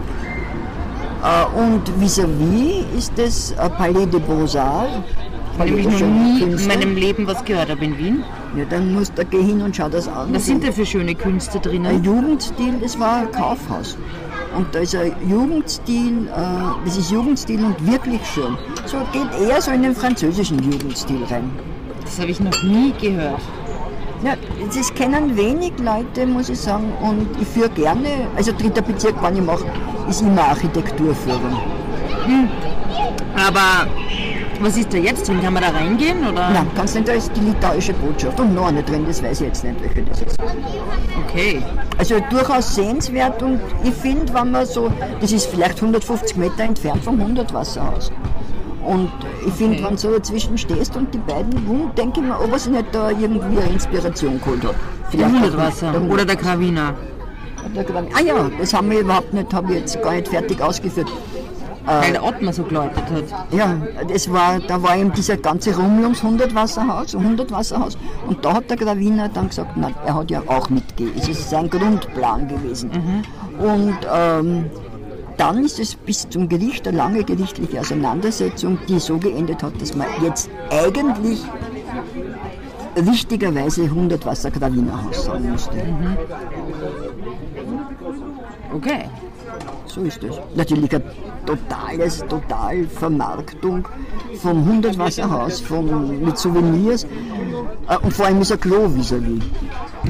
Äh, 1.23 1.59
und 1.59 1.83
vis-à-vis 1.99 2.85
-vis 2.85 2.99
ist 2.99 3.13
das 3.17 3.53
äh, 3.53 3.71
Palais 3.71 4.07
de 4.07 4.21
Beaux-Arts. 4.21 4.91
Weil 5.57 5.79
ich 5.79 5.85
noch 5.87 6.01
nie 6.01 6.41
Künstler. 6.41 6.73
in 6.75 6.81
meinem 6.81 6.97
Leben 6.97 7.27
was 7.27 7.45
gehört 7.45 7.71
habe 7.71 7.85
in 7.85 7.97
Wien. 7.97 8.25
Ja, 8.57 8.65
dann 8.69 8.93
musst 8.93 9.17
du 9.17 9.25
geh 9.25 9.43
hin 9.43 9.63
und 9.63 9.75
schau 9.77 9.89
das 9.89 10.09
an. 10.09 10.35
Was 10.35 10.47
sind 10.47 10.65
da 10.65 10.73
für 10.73 10.85
schöne 10.85 11.15
Künste 11.15 11.61
drinnen? 11.61 11.87
Ein 11.87 12.05
Jugendstil, 12.05 12.75
das 12.81 12.99
war 12.99 13.19
ein 13.19 13.31
Kaufhaus. 13.31 13.97
Und 14.57 14.75
da 14.75 14.81
ist 14.81 14.95
ein 14.95 15.13
Jugendstil, 15.29 16.29
äh, 16.29 16.85
das 16.85 16.97
ist 16.97 17.11
Jugendstil 17.11 17.65
und 17.65 17.87
wirklich 17.87 18.21
schön. 18.27 18.57
So 18.87 18.99
geht 19.13 19.29
eher 19.41 19.61
so 19.61 19.73
in 19.73 19.83
den 19.83 19.95
französischen 19.95 20.59
Jugendstil 20.63 21.25
rein. 21.25 21.51
Das 22.03 22.19
habe 22.21 22.31
ich 22.31 22.41
noch 22.41 22.63
nie 22.63 22.93
gehört. 23.01 23.41
Ja, 24.23 24.35
das 24.75 24.95
kennen 24.95 25.37
wenig 25.37 25.73
Leute, 25.79 26.27
muss 26.27 26.49
ich 26.49 26.61
sagen. 26.61 26.93
Und 27.03 27.29
ich 27.41 27.49
führe 27.49 27.69
gerne, 27.71 28.29
also 28.37 28.53
dritter 28.53 28.83
Bezirk, 28.83 29.17
wann 29.21 29.37
ich 29.37 29.43
mache, 29.43 29.65
ist 30.09 30.23
immer 30.23 30.43
Architekturführung. 30.43 31.59
Hm. 32.27 32.49
Aber 33.35 33.87
Was 34.61 34.77
ist 34.77 34.93
da 34.93 34.99
jetzt 34.99 35.29
drin? 35.29 35.41
Kann 35.43 35.53
man 35.55 35.63
da 35.63 35.71
reingehen? 35.71 36.19
Oder? 36.27 36.51
Nein, 36.51 36.67
kannst 36.77 36.95
nicht, 36.95 37.09
da 37.09 37.13
ist 37.13 37.31
die 37.37 37.41
litauische 37.41 37.93
Botschaft 37.95 38.39
und 38.41 38.55
noch 38.55 38.67
eine 38.69 38.83
drin, 38.83 39.05
das 39.07 39.23
weiß 39.23 39.41
ich 39.43 39.47
jetzt 39.49 39.65
nicht, 39.65 39.77
welche 39.83 40.03
das 40.03 40.23
ist. 40.23 40.37
Okay. 41.29 41.61
Also 41.99 42.17
durchaus 42.31 42.75
sehenswert 42.75 43.43
und 43.43 43.61
ich 43.83 43.95
finde, 43.95 44.33
wenn 44.33 44.51
man 44.53 44.67
so, 44.67 44.91
das 45.21 45.33
ist 45.33 45.47
vielleicht 45.47 45.77
150 45.81 46.37
Meter 46.37 46.63
entfernt 46.65 47.03
vom 47.05 47.21
Hundertwasserhaus. 47.23 48.11
Und 48.87 49.11
ich 49.47 49.53
finde, 49.55 49.83
wenn 49.83 49.91
du 49.93 49.97
so 49.97 50.11
dazwischen 50.13 50.59
stehst 50.59 50.95
und 50.97 51.13
die 51.15 51.19
beiden 51.19 51.67
wohnen, 51.67 51.91
denke 51.97 52.21
ich 52.21 52.27
mir, 52.27 52.39
ob 52.39 52.53
er 52.53 52.59
sich 52.59 52.71
nicht 52.73 52.87
da 52.93 53.11
irgendwie 53.11 53.59
eine 53.59 53.71
Inspiration 53.73 54.39
geholt 54.41 54.63
hat. 54.65 54.75
Der 54.75 55.11
Vielleicht 55.11 55.31
auch 55.31 55.35
Hundertwasser 55.35 56.03
oder 56.11 56.25
der. 56.25 56.37
Der 57.75 57.85
Gravi- 57.85 58.09
Ah 58.15 58.21
ja, 58.21 58.51
das 58.61 58.75
haben 58.75 58.91
wir 58.91 59.01
überhaupt 59.01 59.33
nicht, 59.33 59.53
habe 59.55 59.73
ich 59.73 59.79
jetzt 59.81 60.03
gar 60.03 60.13
nicht 60.13 60.29
fertig 60.29 60.61
ausgeführt. 60.61 61.09
Weil 61.87 62.13
der 62.13 62.25
Ottmar 62.25 62.53
so 62.53 62.63
geläutet 62.63 63.05
hat. 63.11 63.53
Ja, 63.53 63.77
das 64.09 64.33
war, 64.33 64.59
da 64.61 64.83
war 64.83 64.97
eben 64.97 65.13
dieser 65.13 65.37
ganze 65.37 65.77
Rummel 65.77 66.05
ums 66.05 66.23
Hundertwasserhaus, 66.23 67.15
Hundertwasserhaus. 67.15 67.99
Und 68.27 68.45
da 68.45 68.55
hat 68.55 68.71
der 68.71 68.77
Graviner 68.77 69.29
dann 69.29 69.49
gesagt, 69.49 69.77
nein, 69.77 69.95
er 70.07 70.15
hat 70.15 70.31
ja 70.31 70.43
auch 70.47 70.71
mitgegeben. 70.71 71.13
Es 71.17 71.29
ist 71.29 71.51
sein 71.51 71.69
Grundplan 71.69 72.49
gewesen. 72.49 72.91
Und 73.59 73.99
ähm, 74.13 74.71
dann 75.37 75.65
ist 75.65 75.79
es 75.79 75.95
bis 75.95 76.29
zum 76.29 76.49
Gericht 76.49 76.89
eine 76.89 76.97
lange 76.97 77.25
gerichtliche 77.25 77.81
Auseinandersetzung, 77.81 78.79
die 78.89 78.99
so 78.99 79.19
geendet 79.19 79.63
hat, 79.63 79.81
dass 79.81 79.95
man 79.95 80.07
jetzt 80.23 80.49
eigentlich 80.71 81.43
richtigerweise 82.97 83.91
Hundertwasser-Gravinerhaus 83.91 85.25
sagen 85.25 85.51
musste. 85.51 85.83
Okay. 88.73 89.05
So 89.95 90.01
ist 90.01 90.23
es. 90.25 90.37
Natürlich 90.57 90.93
eine 90.93 91.05
totales, 91.47 92.19
total 92.29 92.85
Vermarktung 92.89 93.87
vom 94.43 94.65
Hundertwasserhaus, 94.67 95.61
vom, 95.61 96.21
mit 96.25 96.37
Souvenirs. 96.37 97.05
Äh, 97.89 97.97
Und 98.03 98.13
vor 98.13 98.27
allem 98.27 98.41
ist 98.41 98.51
ein 98.51 98.59
Klo 98.61 98.89
vis-à-vis. 98.89 99.43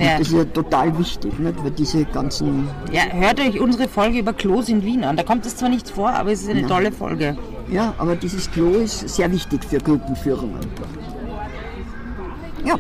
Ja. 0.01 0.19
Das 0.19 0.29
ist 0.29 0.33
ja 0.33 0.45
total 0.45 0.99
wichtig, 0.99 1.39
nicht? 1.39 1.63
weil 1.63 1.71
diese 1.73 2.05
ganzen. 2.07 2.69
Ja, 2.93 3.03
hört 3.13 3.41
euch 3.41 3.61
unsere 3.61 3.89
Folge 3.89 4.19
über 4.21 4.33
Klos 4.33 4.69
in 4.69 4.83
Wien 4.83 5.05
an. 5.05 5.17
Da 5.17 5.23
kommt 5.23 5.45
es 5.45 5.57
zwar 5.57 5.69
nicht 5.69 5.91
vor, 5.91 6.09
aber 6.11 6.33
es 6.33 6.43
ist 6.43 6.51
eine 6.51 6.67
tolle 6.67 6.91
Folge. 6.91 7.37
Ja, 7.71 7.95
aber 7.99 8.17
dieses 8.17 8.51
Klo 8.51 8.71
ist 8.71 9.07
sehr 9.09 9.31
wichtig 9.31 9.65
für 9.65 9.79
Gruppenführungen. 9.79 10.61
Ja, 12.65 12.77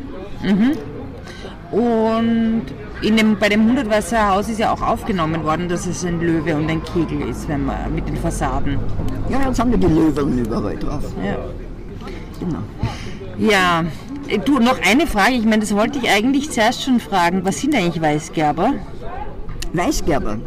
Und 1.70 2.62
in 3.02 3.16
dem, 3.16 3.38
bei 3.38 3.48
dem 3.48 3.66
Hundertwasserhaus 3.66 4.48
ist 4.48 4.58
ja 4.58 4.72
auch 4.72 4.82
aufgenommen 4.82 5.44
worden, 5.44 5.68
dass 5.68 5.86
es 5.86 6.04
ein 6.04 6.20
Löwe 6.20 6.56
und 6.56 6.70
ein 6.70 6.82
Kegel 6.82 7.28
ist, 7.28 7.48
wenn 7.48 7.66
man 7.66 7.94
mit 7.94 8.08
den 8.08 8.16
Fassaden. 8.16 8.78
ja 9.28 9.46
jetzt 9.46 9.58
haben 9.58 9.70
wir 9.70 9.78
die 9.78 9.86
Löwen 9.86 10.38
überall 10.38 10.76
drauf. 10.76 11.04
Ja. 11.24 11.36
Genau. 12.40 12.58
Ja, 13.38 13.84
äh, 14.28 14.38
du, 14.38 14.58
noch 14.58 14.80
eine 14.82 15.06
Frage. 15.06 15.34
Ich 15.34 15.44
meine, 15.44 15.60
das 15.60 15.74
wollte 15.74 15.98
ich 15.98 16.08
eigentlich 16.08 16.50
zuerst 16.50 16.82
schon 16.82 17.00
fragen. 17.00 17.44
Was 17.44 17.60
sind 17.60 17.74
eigentlich 17.74 18.00
Weißgerber? 18.00 18.74
Weißgerber, 19.72 20.38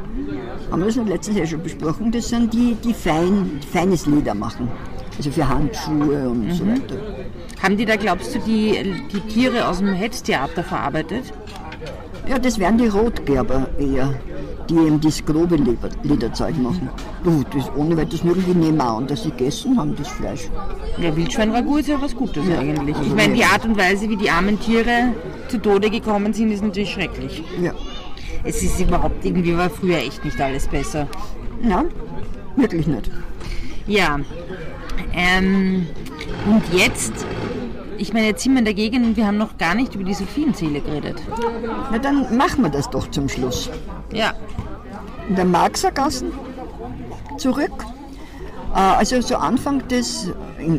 haben 0.72 0.80
wir 0.80 0.86
das 0.86 0.96
nicht 0.96 1.10
letztes 1.10 1.36
Jahr 1.36 1.46
schon 1.46 1.62
besprochen, 1.62 2.12
das 2.14 2.30
sind 2.30 2.54
die, 2.54 2.76
die 2.76 2.94
fein, 2.94 3.60
feines 3.74 4.06
Leder 4.06 4.34
machen. 4.34 4.70
Also 5.18 5.32
für 5.32 5.48
Handschuhe 5.48 6.30
und 6.30 6.52
so 6.52 6.66
weiter. 6.66 6.96
Haben 7.62 7.76
die 7.76 7.86
da, 7.86 7.98
glaubst 7.98 8.36
du, 8.36 8.40
die, 8.40 9.02
die 9.12 9.20
Tiere 9.22 9.68
aus 9.68 9.80
dem 9.80 9.94
Hetztheater 9.94 10.64
verarbeitet? 10.64 11.34
Ja, 12.30 12.38
das 12.38 12.60
wären 12.60 12.78
die 12.78 12.88
Rotgerber 12.88 13.68
eher, 13.80 14.14
die 14.70 14.76
eben 14.76 15.00
das 15.00 15.24
grobe 15.26 15.58
Lederzeug 16.04 16.58
machen. 16.58 16.90
Du, 17.24 17.44
das 17.56 17.72
ohne 17.76 17.96
weiteres 17.96 18.24
mögen 18.24 18.44
die 18.46 18.54
nehmen 18.54 18.82
auch 18.82 18.98
und 18.98 19.10
dass 19.10 19.24
sie 19.24 19.32
gegessen 19.32 19.78
haben, 19.78 19.96
das 19.96 20.10
Fleisch. 20.10 20.50
Ja, 20.98 21.16
Wildschweinragout 21.16 21.80
ist 21.80 21.88
ja 21.90 22.02
was 22.02 22.16
Gutes 22.16 22.46
Ja, 22.48 22.60
eigentlich. 22.60 22.96
Ich 22.96 22.98
also 22.98 23.16
meine, 23.16 23.34
die 23.34 23.40
ja. 23.40 23.48
Art 23.48 23.66
und 23.66 23.78
Weise, 23.78 24.10
wie 24.10 24.18
die 24.18 24.30
armen 24.30 24.60
Tiere 24.60 25.14
zu 25.48 25.58
Tode 25.60 25.90
gekommen 25.90 26.34
sind, 26.34 26.52
ist 26.52 26.64
natürlich 26.64 26.92
schrecklich. 26.92 27.44
Ja. 27.62 27.74
Es 28.44 28.62
ist 28.62 28.80
überhaupt 28.80 29.24
irgendwie, 29.24 29.58
war 29.58 29.70
früher 29.70 29.98
echt 29.98 30.24
nicht 30.26 30.40
alles 30.40 30.68
besser. 30.68 31.08
Nein, 31.62 31.88
wirklich 32.56 32.88
nicht. 32.88 33.10
Ja, 33.88 34.20
ähm, 35.14 35.88
und 36.46 36.64
jetzt, 36.74 37.14
ich 37.98 38.14
meine, 38.14 38.28
jetzt 38.28 38.44
sind 38.44 38.54
wir 38.54 38.60
in 38.60 38.66
der 38.66 38.74
Gegend 38.74 39.06
und 39.06 39.18
wir 39.18 39.26
haben 39.28 39.38
noch 39.38 39.58
gar 39.58 39.76
nicht 39.76 39.96
über 39.96 40.04
die 40.04 40.14
Sophienzähle 40.14 40.82
geredet. 40.82 41.22
Na 41.92 41.98
dann 41.98 42.36
machen 42.38 42.64
wir 42.64 42.70
das 42.70 42.90
doch 42.90 43.10
zum 43.12 43.28
Schluss. 43.30 43.70
Ja, 44.14 44.34
In 45.30 45.36
der 45.36 45.46
Marxergassen 45.46 46.32
zurück. 47.38 47.86
Äh, 48.74 48.80
Also 48.80 49.22
so 49.22 49.36
Anfang 49.36 49.88
des, 49.88 50.32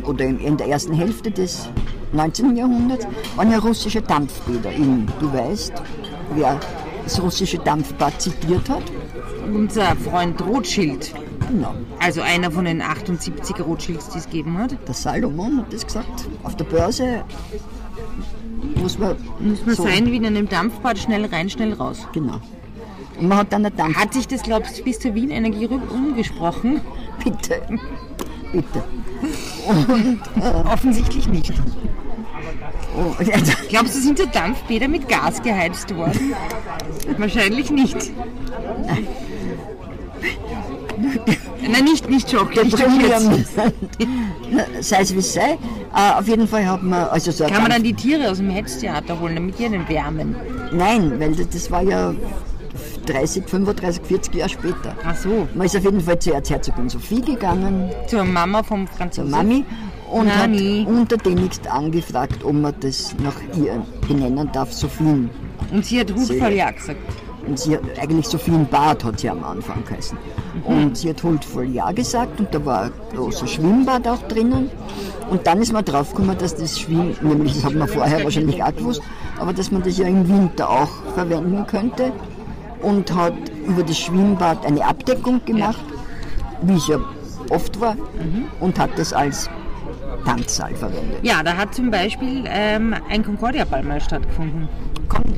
oder 0.05 0.25
in, 0.25 0.39
in 0.39 0.57
der 0.57 0.67
ersten 0.67 0.93
Hälfte 0.93 1.31
des 1.31 1.69
19. 2.13 2.55
Jahrhunderts 2.55 3.07
waren 3.35 3.51
ja 3.51 3.59
russische 3.59 4.01
Dampfbäder 4.01 4.71
in, 4.71 5.07
du 5.19 5.31
weißt, 5.31 5.73
wer 6.35 6.59
das 7.03 7.21
russische 7.21 7.57
Dampfbad 7.59 8.19
zitiert 8.21 8.67
hat. 8.69 8.83
unser 9.53 9.95
Freund 9.95 10.41
Rothschild, 10.45 11.13
Genau. 11.49 11.73
also 11.99 12.21
einer 12.21 12.51
von 12.51 12.65
den 12.65 12.81
78 12.81 13.59
Rothschilds, 13.59 14.09
die 14.09 14.19
es 14.19 14.25
gegeben 14.25 14.57
hat, 14.57 14.75
Der 14.87 14.93
Salomon 14.93 15.57
hat 15.57 15.73
das 15.73 15.85
gesagt. 15.85 16.27
Auf 16.43 16.55
der 16.55 16.65
Börse 16.65 17.23
muss 18.75 18.99
man, 18.99 19.15
muss 19.39 19.65
man 19.65 19.75
so, 19.75 19.83
sein 19.83 20.05
wie 20.07 20.17
in 20.17 20.25
einem 20.25 20.47
Dampfbad, 20.47 20.99
schnell 20.99 21.25
rein, 21.25 21.49
schnell 21.49 21.73
raus. 21.73 22.07
Genau. 22.13 22.39
Und 23.19 23.27
man 23.27 23.39
hat 23.39 23.51
dann 23.51 23.65
eine 23.65 23.75
Dampf... 23.75 23.97
Hat 23.97 24.13
sich 24.13 24.27
das, 24.27 24.43
glaubst 24.43 24.79
du, 24.79 24.83
bis 24.83 24.99
zur 24.99 25.13
Wien 25.15 25.29
Energie 25.29 25.67
umgesprochen? 25.67 26.81
Bitte. 27.23 27.61
Bitte. 28.51 28.83
Offensichtlich 30.71 31.27
nicht. 31.27 31.53
Oh, 32.97 33.13
Glaubst 33.69 33.95
du, 33.95 33.99
sind 33.99 34.17
so 34.17 34.25
Dampfbäder 34.25 34.87
mit 34.87 35.07
Gas 35.07 35.41
geheizt 35.41 35.95
worden? 35.95 36.33
Wahrscheinlich 37.17 37.69
nicht. 37.69 38.11
Nein, 38.85 39.07
nicht, 41.69 41.83
nicht. 41.83 42.09
Nicht 42.09 42.31
schockiert. 42.31 42.71
sei 44.81 45.01
es 45.01 45.13
wie 45.13 45.19
es 45.19 45.33
sei. 45.33 45.57
Äh, 45.95 46.19
auf 46.19 46.27
jeden 46.27 46.47
Fall 46.47 46.65
hat 46.67 46.83
man... 46.83 47.03
Also 47.09 47.31
so 47.31 47.45
Kann 47.45 47.61
man 47.61 47.71
dann 47.71 47.83
die 47.83 47.93
Tiere 47.93 48.29
aus 48.29 48.37
dem 48.37 48.49
Hetztheater 48.49 49.19
holen, 49.19 49.35
damit 49.35 49.57
die 49.59 49.65
einen 49.65 49.87
wärmen? 49.87 50.35
Nein, 50.71 51.19
weil 51.19 51.35
das, 51.35 51.71
war 51.71 51.81
ja 51.83 52.13
30, 53.05 53.47
35, 53.47 54.03
40 54.05 54.35
Jahre 54.35 54.49
später. 54.49 54.95
Ach 55.03 55.15
so, 55.15 55.47
Man 55.55 55.65
ist 55.65 55.75
auf 55.75 55.83
jeden 55.83 56.01
Fall 56.01 56.19
zur 56.19 56.35
Erzherzogin 56.35 56.89
Sophie 56.89 57.21
gegangen, 57.21 57.89
zur 58.07 58.23
Mama 58.23 58.61
vom 58.63 58.87
zur 58.87 58.95
Franzosen. 58.97 59.31
Mami, 59.31 59.65
und 60.11 60.27
Mami. 60.27 60.83
hat 60.85 60.91
untertänigst 60.93 61.67
angefragt, 61.67 62.43
ob 62.43 62.53
man 62.53 62.73
das 62.79 63.15
nach 63.23 63.35
ihr 63.57 63.81
benennen 64.07 64.49
darf, 64.53 64.71
Sophien. 64.73 65.29
Und 65.71 65.85
sie 65.85 65.99
hat 65.99 66.11
Hut 66.11 66.19
Sie- 66.25 66.39
voll 66.39 66.53
Ja 66.53 66.71
gesagt. 66.71 66.99
Und 67.49 67.57
sie 67.57 67.75
hat, 67.75 67.81
eigentlich 67.99 68.27
Sophienbad 68.27 69.03
hat 69.03 69.19
sie 69.19 69.27
am 69.27 69.43
Anfang 69.43 69.83
geheißen. 69.83 70.15
Und 70.65 70.95
sie 70.95 71.09
hat 71.09 71.23
huldvoll 71.23 71.65
Ja 71.65 71.91
gesagt 71.91 72.39
und 72.39 72.53
da 72.53 72.63
war 72.63 72.83
ein 72.83 72.91
großes 73.15 73.49
Schwimmbad 73.49 74.07
auch 74.07 74.21
drinnen. 74.27 74.69
Und 75.31 75.47
dann 75.47 75.59
ist 75.59 75.73
man 75.73 75.83
draufgekommen, 75.83 76.37
dass 76.37 76.55
das 76.55 76.79
Schwimmen, 76.79 77.17
nämlich 77.21 77.55
das 77.55 77.63
hat 77.63 77.73
man 77.73 77.87
vorher 77.87 78.23
wahrscheinlich 78.23 78.61
auch 78.61 78.75
gewusst, 78.75 79.01
aber 79.39 79.51
dass 79.51 79.71
man 79.71 79.81
das 79.81 79.97
ja 79.97 80.05
im 80.05 80.29
Winter 80.29 80.69
auch 80.69 80.91
verwenden 81.15 81.65
könnte. 81.65 82.11
Und 82.83 83.13
hat 83.13 83.33
über 83.65 83.81
das 83.81 83.97
Schwimmbad 83.97 84.63
eine 84.65 84.85
Abdeckung 84.85 85.43
gemacht, 85.43 85.83
wie 86.61 86.75
es 86.75 86.87
ja 86.87 86.99
oft 87.49 87.81
war, 87.81 87.97
und 88.59 88.77
hat 88.79 88.91
das 88.95 89.11
als 89.11 89.49
Tanzsaal 90.23 90.75
verwendet. 90.75 91.19
Ja, 91.23 91.41
da 91.43 91.57
hat 91.57 91.73
zum 91.73 91.89
Beispiel 91.89 92.45
ähm, 92.47 92.95
ein 93.09 93.23
Concordia-Ball 93.23 93.83
mal 93.83 93.99
stattgefunden. 93.99 94.69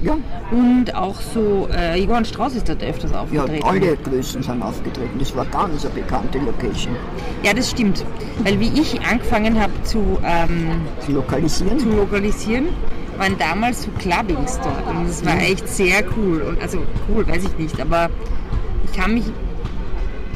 Ja, 0.03 0.17
Und 0.51 0.95
auch 0.95 1.21
so, 1.21 1.67
äh, 1.71 2.01
Johann 2.03 2.25
Strauß 2.25 2.55
ist 2.55 2.67
dort 2.67 2.81
öfters 2.83 3.11
ja, 3.11 3.21
aufgetreten. 3.21 3.63
alle 3.67 3.95
Größen 3.97 4.41
sind 4.41 4.61
aufgetreten. 4.63 5.19
Das 5.19 5.35
war 5.35 5.45
ganz 5.45 5.85
eine 5.85 5.93
bekannte 5.93 6.39
Location. 6.39 6.95
Ja, 7.43 7.53
das 7.53 7.69
stimmt. 7.69 8.03
Weil 8.43 8.59
wie 8.59 8.69
ich 8.79 8.99
angefangen 9.01 9.59
habe 9.61 9.71
zu, 9.83 10.17
ähm, 10.23 10.81
Zu 11.05 11.11
lokalisieren. 11.11 11.77
zu 11.79 11.89
lokalisieren, 11.89 12.69
waren 13.17 13.37
damals 13.37 13.83
so 13.83 13.89
Clubbings 13.99 14.59
dort. 14.63 14.87
Und 14.95 15.07
das 15.07 15.23
war 15.23 15.37
echt 15.39 15.67
sehr 15.67 16.03
cool. 16.17 16.41
Und 16.41 16.61
also 16.61 16.79
cool, 17.07 17.27
weiß 17.27 17.43
ich 17.43 17.57
nicht, 17.59 17.79
aber 17.79 18.09
ich 18.85 18.93
kann 18.99 19.13
mich 19.13 19.25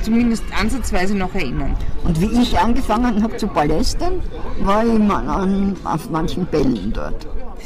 zumindest 0.04 0.44
ansatzweise 0.62 1.16
noch 1.16 1.34
erinnern. 1.34 1.76
Und 2.04 2.22
wie 2.22 2.40
ich 2.40 2.60
angefangen 2.60 3.24
habe 3.24 3.36
zu 3.38 3.48
palästern, 3.48 4.22
war 4.64 4.86
ich 4.86 5.00
mal 5.00 5.28
an, 5.28 5.76
auf 5.84 6.08
manchen 6.12 6.46
Bällen 6.46 6.94
dort. 6.94 7.26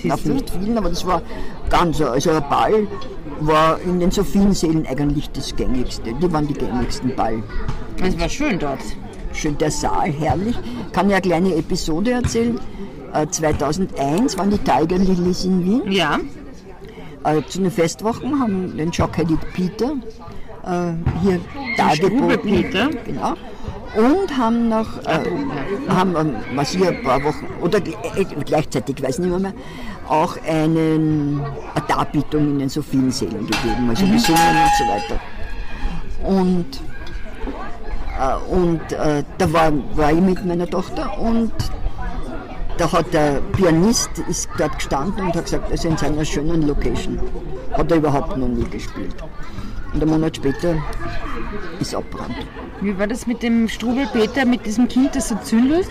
Auf 0.09 0.23
du? 0.23 0.33
nicht 0.33 0.49
vielen, 0.49 0.77
aber 0.77 0.89
das 0.89 1.05
war 1.05 1.21
ganz, 1.69 2.01
also 2.01 2.31
ein 2.31 2.43
Ball 2.49 2.87
war 3.41 3.79
in 3.81 3.99
den 3.99 4.11
Sophiensälen 4.11 4.85
eigentlich 4.87 5.29
das 5.31 5.55
gängigste. 5.55 6.13
Die 6.13 6.31
waren 6.31 6.47
die 6.47 6.53
gängigsten 6.53 7.15
Ball. 7.15 7.41
Es 8.01 8.19
war 8.19 8.29
schön 8.29 8.59
dort. 8.59 8.79
Schön 9.33 9.57
der 9.57 9.71
Saal, 9.71 10.11
herrlich. 10.11 10.57
Kann 10.91 11.09
ja 11.09 11.17
eine 11.17 11.21
kleine 11.27 11.55
Episode 11.55 12.11
erzählen. 12.11 12.59
Äh, 13.13 13.27
2001 13.27 14.37
waren 14.37 14.49
die 14.51 14.57
Tiger 14.57 14.97
Lilies 14.97 15.45
in 15.45 15.65
Wien. 15.65 15.91
Ja, 15.91 16.19
Äh, 17.25 17.41
zu 17.47 17.59
den 17.59 17.69
Festwochen 17.71 18.39
haben 18.39 18.77
den 18.77 18.91
Jockheaded 18.91 19.39
Peter 19.53 19.91
äh, 20.65 20.93
hier 21.21 21.39
dargeboten. 21.77 22.39
Peter. 22.41 22.89
Genau. 23.05 23.33
Und 23.95 24.37
haben 24.37 24.69
noch, 24.69 24.97
äh, 25.05 25.19
haben, 25.89 26.15
ähm, 26.15 26.35
was 26.55 26.73
ich 26.75 26.87
ein 26.87 27.01
paar 27.03 27.23
Wochen, 27.23 27.47
oder 27.61 27.79
äh, 27.79 28.25
gleichzeitig, 28.45 29.01
weiß 29.01 29.19
nicht 29.19 29.39
mehr, 29.39 29.53
auch 30.07 30.37
einen, 30.47 31.41
eine 31.41 31.85
Darbietung 31.87 32.41
in 32.51 32.59
den 32.59 32.69
Sophiensälen 32.69 33.45
gegeben, 33.45 33.89
also 33.89 34.05
gesungen 34.05 34.41
und 34.41 34.71
so 34.77 34.85
weiter. 34.93 35.19
Und, 36.23 36.81
äh, 38.19 38.53
und 38.53 38.91
äh, 38.91 39.23
da 39.37 39.53
war, 39.53 39.71
war 39.95 40.11
ich 40.11 40.21
mit 40.21 40.45
meiner 40.45 40.67
Tochter 40.67 41.19
und 41.19 41.51
da 42.77 42.89
hat 42.91 43.13
der 43.13 43.41
Pianist 43.51 44.11
ist 44.29 44.49
dort 44.57 44.75
gestanden 44.75 45.25
und 45.25 45.35
hat 45.35 45.43
gesagt, 45.43 45.69
also 45.69 45.87
in 45.89 45.97
seiner 45.97 46.23
schönen 46.23 46.65
Location. 46.65 47.19
Hat 47.73 47.91
er 47.91 47.97
überhaupt 47.97 48.37
noch 48.37 48.47
nie 48.47 48.63
gespielt. 48.63 49.15
Und 49.93 50.01
einen 50.01 50.11
Monat 50.11 50.35
später 50.35 50.75
ist 51.79 51.95
abbrannt. 51.95 52.35
Wie 52.81 52.97
war 52.97 53.07
das 53.07 53.27
mit 53.27 53.43
dem 53.43 53.67
Strubelpeter, 53.67 54.45
mit 54.45 54.65
diesem 54.65 54.87
Kind, 54.87 55.15
das 55.15 55.29
so 55.29 55.35
zündelt? 55.43 55.89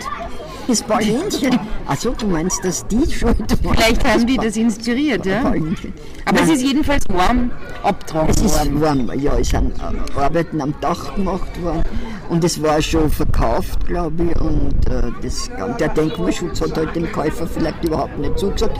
Das 0.67 0.83
Paulinchen. 0.83 1.59
Achso, 1.87 2.11
du 2.11 2.27
meinst, 2.27 2.63
dass 2.63 2.85
die 2.85 3.11
schuld 3.11 3.39
waren? 3.63 3.75
Vielleicht 3.75 4.07
haben 4.07 4.27
die 4.27 4.37
das 4.37 4.55
inspiriert, 4.55 5.25
ja? 5.25 5.41
Paulinchen. 5.41 5.93
Aber 6.25 6.41
Nein. 6.41 6.49
es 6.49 6.55
ist 6.57 6.63
jedenfalls 6.63 7.03
warm 7.09 7.49
abgetragen 7.81 8.29
Es 8.29 8.41
ist 8.41 8.79
warm, 8.79 9.11
ja. 9.19 9.35
Es 9.39 9.49
sind 9.49 9.73
Arbeiten 10.15 10.61
am 10.61 10.75
Dach 10.79 11.15
gemacht 11.15 11.61
worden. 11.63 11.81
Und 12.29 12.43
es 12.43 12.61
war 12.61 12.79
schon 12.83 13.09
verkauft, 13.09 13.87
glaube 13.87 14.25
ich. 14.25 14.39
Und 14.39 14.87
äh, 14.87 15.11
das, 15.23 15.49
der 15.79 15.89
Denkmalschutz 15.89 16.61
hat 16.61 16.77
halt 16.77 16.95
dem 16.95 17.11
Käufer 17.11 17.47
vielleicht 17.47 17.83
überhaupt 17.83 18.19
nicht 18.19 18.37
zugesagt. 18.37 18.77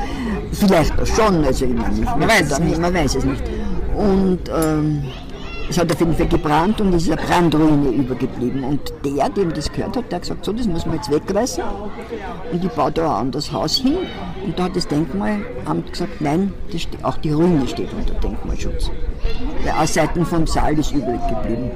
Vielleicht 0.52 0.94
schon, 1.08 1.44
also 1.44 1.66
ich 1.66 1.74
meine, 1.74 1.96
ich 1.96 2.06
man, 2.06 2.28
weiß 2.28 2.52
es 2.52 2.60
nicht. 2.60 2.80
man 2.80 2.94
weiß 2.94 3.16
es 3.16 3.26
nicht. 3.26 3.44
Und 3.96 4.40
ähm, 4.50 5.04
es 5.70 5.78
hat 5.78 5.92
auf 5.92 6.00
jeden 6.00 6.16
Fall 6.16 6.28
gebrannt 6.28 6.82
und 6.82 6.94
es 6.94 7.04
ist 7.04 7.12
eine 7.12 7.22
Brandruine 7.22 7.90
übergeblieben. 7.90 8.64
Und 8.64 8.92
der, 9.06 9.30
dem 9.30 9.54
das 9.54 9.72
gehört 9.72 9.96
hat, 9.96 10.12
der 10.12 10.16
hat 10.16 10.24
gesagt, 10.24 10.46
so, 10.46 10.52
das 10.52 10.66
muss 10.66 10.86
man 10.86 10.96
jetzt 10.96 11.12
wegreißen 11.12 11.64
und 12.52 12.66
ich 12.66 12.72
baue 12.72 12.92
da 12.92 13.16
ein 13.16 13.28
anderes 13.28 13.52
Haus 13.52 13.78
hin. 13.78 13.98
Und 14.44 14.58
da 14.58 14.64
hat 14.64 14.76
das 14.76 14.88
Denkmalamt 14.88 15.92
gesagt, 15.92 16.22
nein, 16.22 16.54
auch 17.04 17.18
die 17.18 17.32
Ruine 17.32 17.68
steht 17.68 17.94
unter 17.94 18.16
Denkmalschutz. 18.16 18.90
Weil 19.64 19.74
alle 19.74 19.88
Seiten 19.88 20.26
vom 20.26 20.48
Saal 20.48 20.78
ist 20.80 20.92
übrig 20.92 21.20
geblieben. 21.28 21.72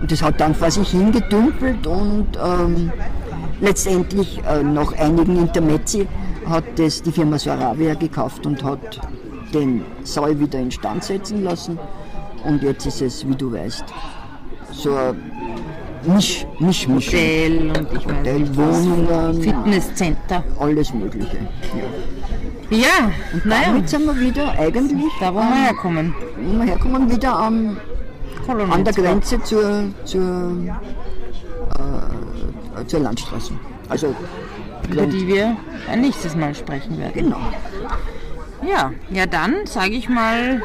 Und 0.00 0.10
das 0.10 0.22
hat 0.22 0.40
dann 0.40 0.54
vor 0.54 0.70
sich 0.70 0.88
hingedümpelt 0.90 1.86
und 1.86 2.26
ähm, 2.44 2.92
letztendlich 3.60 4.40
äh, 4.48 4.62
nach 4.62 4.92
einigen 4.98 5.36
Intermezzi 5.38 6.06
hat 6.48 6.64
das 6.76 7.02
die 7.02 7.12
Firma 7.12 7.38
Soravia 7.38 7.94
gekauft 7.94 8.46
und 8.46 8.62
hat 8.64 9.00
den 9.54 9.84
Saal 10.04 10.38
wieder 10.38 10.58
instand 10.58 11.04
setzen 11.04 11.44
lassen. 11.44 11.78
Und 12.44 12.62
jetzt 12.62 12.86
ist 12.86 13.02
es, 13.02 13.28
wie 13.28 13.34
du 13.34 13.52
weißt, 13.52 13.84
so 14.72 14.94
ein 14.94 15.32
Misch, 16.04 16.46
Misch, 16.58 16.88
Misch. 16.88 17.06
Hotel 17.08 17.70
und 17.70 17.92
ich 17.92 18.06
Hotel, 18.06 18.56
Wohnungen, 18.56 19.42
Fitnesscenter. 19.42 20.42
Alles 20.58 20.92
Mögliche. 20.92 21.36
Ja, 22.70 22.76
ja 22.78 23.12
und 23.32 23.46
naja. 23.46 23.62
damit 23.66 23.88
sind 23.88 24.06
wir 24.06 24.18
wieder 24.18 24.50
eigentlich. 24.52 25.12
Da, 25.20 25.32
wo 25.32 25.38
wir 25.38 25.64
herkommen. 25.64 26.14
Wo 26.44 26.58
wir 26.58 26.64
herkommen, 26.64 27.10
wieder 27.10 27.38
am, 27.38 27.76
an 28.48 28.84
der 28.84 28.92
Grenze 28.92 29.40
zur, 29.42 29.84
zur, 30.04 30.56
äh, 31.78 32.86
zur 32.86 33.00
Landstraße. 33.00 33.52
Also, 33.88 34.14
über 34.90 35.06
die 35.06 35.26
wir 35.28 35.56
ein 35.88 36.00
nächstes 36.00 36.34
Mal 36.34 36.54
sprechen 36.54 36.98
werden. 36.98 37.12
Genau. 37.14 37.38
Ja, 38.66 38.92
ja 39.10 39.26
dann 39.26 39.66
sage 39.66 39.94
ich 39.94 40.08
mal 40.08 40.62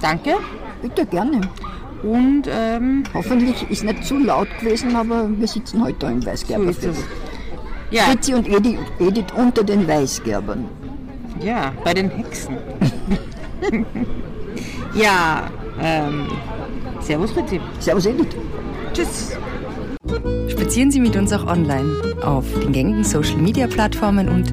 Danke. 0.00 0.34
Bitte 0.82 1.04
gerne. 1.06 1.42
Und 2.02 2.44
ähm, 2.48 3.04
hoffentlich 3.12 3.70
ist 3.70 3.84
nicht 3.84 4.04
zu 4.04 4.16
laut 4.16 4.48
gewesen, 4.58 4.96
aber 4.96 5.28
wir 5.28 5.46
sitzen 5.46 5.84
heute 5.84 5.98
da 5.98 6.10
im 6.10 6.24
Weißgerber. 6.24 6.72
So 6.72 6.88
ja. 7.90 8.04
Fritzi 8.04 8.34
und 8.34 8.48
Edith, 8.48 8.78
Edith 8.98 9.26
unter 9.36 9.62
den 9.62 9.86
Weißgerbern. 9.86 10.64
Ja, 11.40 11.72
bei 11.84 11.92
den 11.92 12.08
Hexen. 12.08 12.56
ja, 14.94 15.50
ähm, 15.80 16.26
Servus 17.00 17.32
Fritzi. 17.32 17.60
Servus 17.78 18.06
Edith. 18.06 18.34
Tschüss. 18.94 19.32
Spazieren 20.48 20.90
Sie 20.90 21.00
mit 21.00 21.16
uns 21.16 21.32
auch 21.32 21.46
online 21.46 22.16
auf 22.22 22.46
den 22.62 22.72
gängigen 22.72 23.04
Social 23.04 23.36
Media 23.36 23.66
Plattformen 23.66 24.28
und 24.28 24.52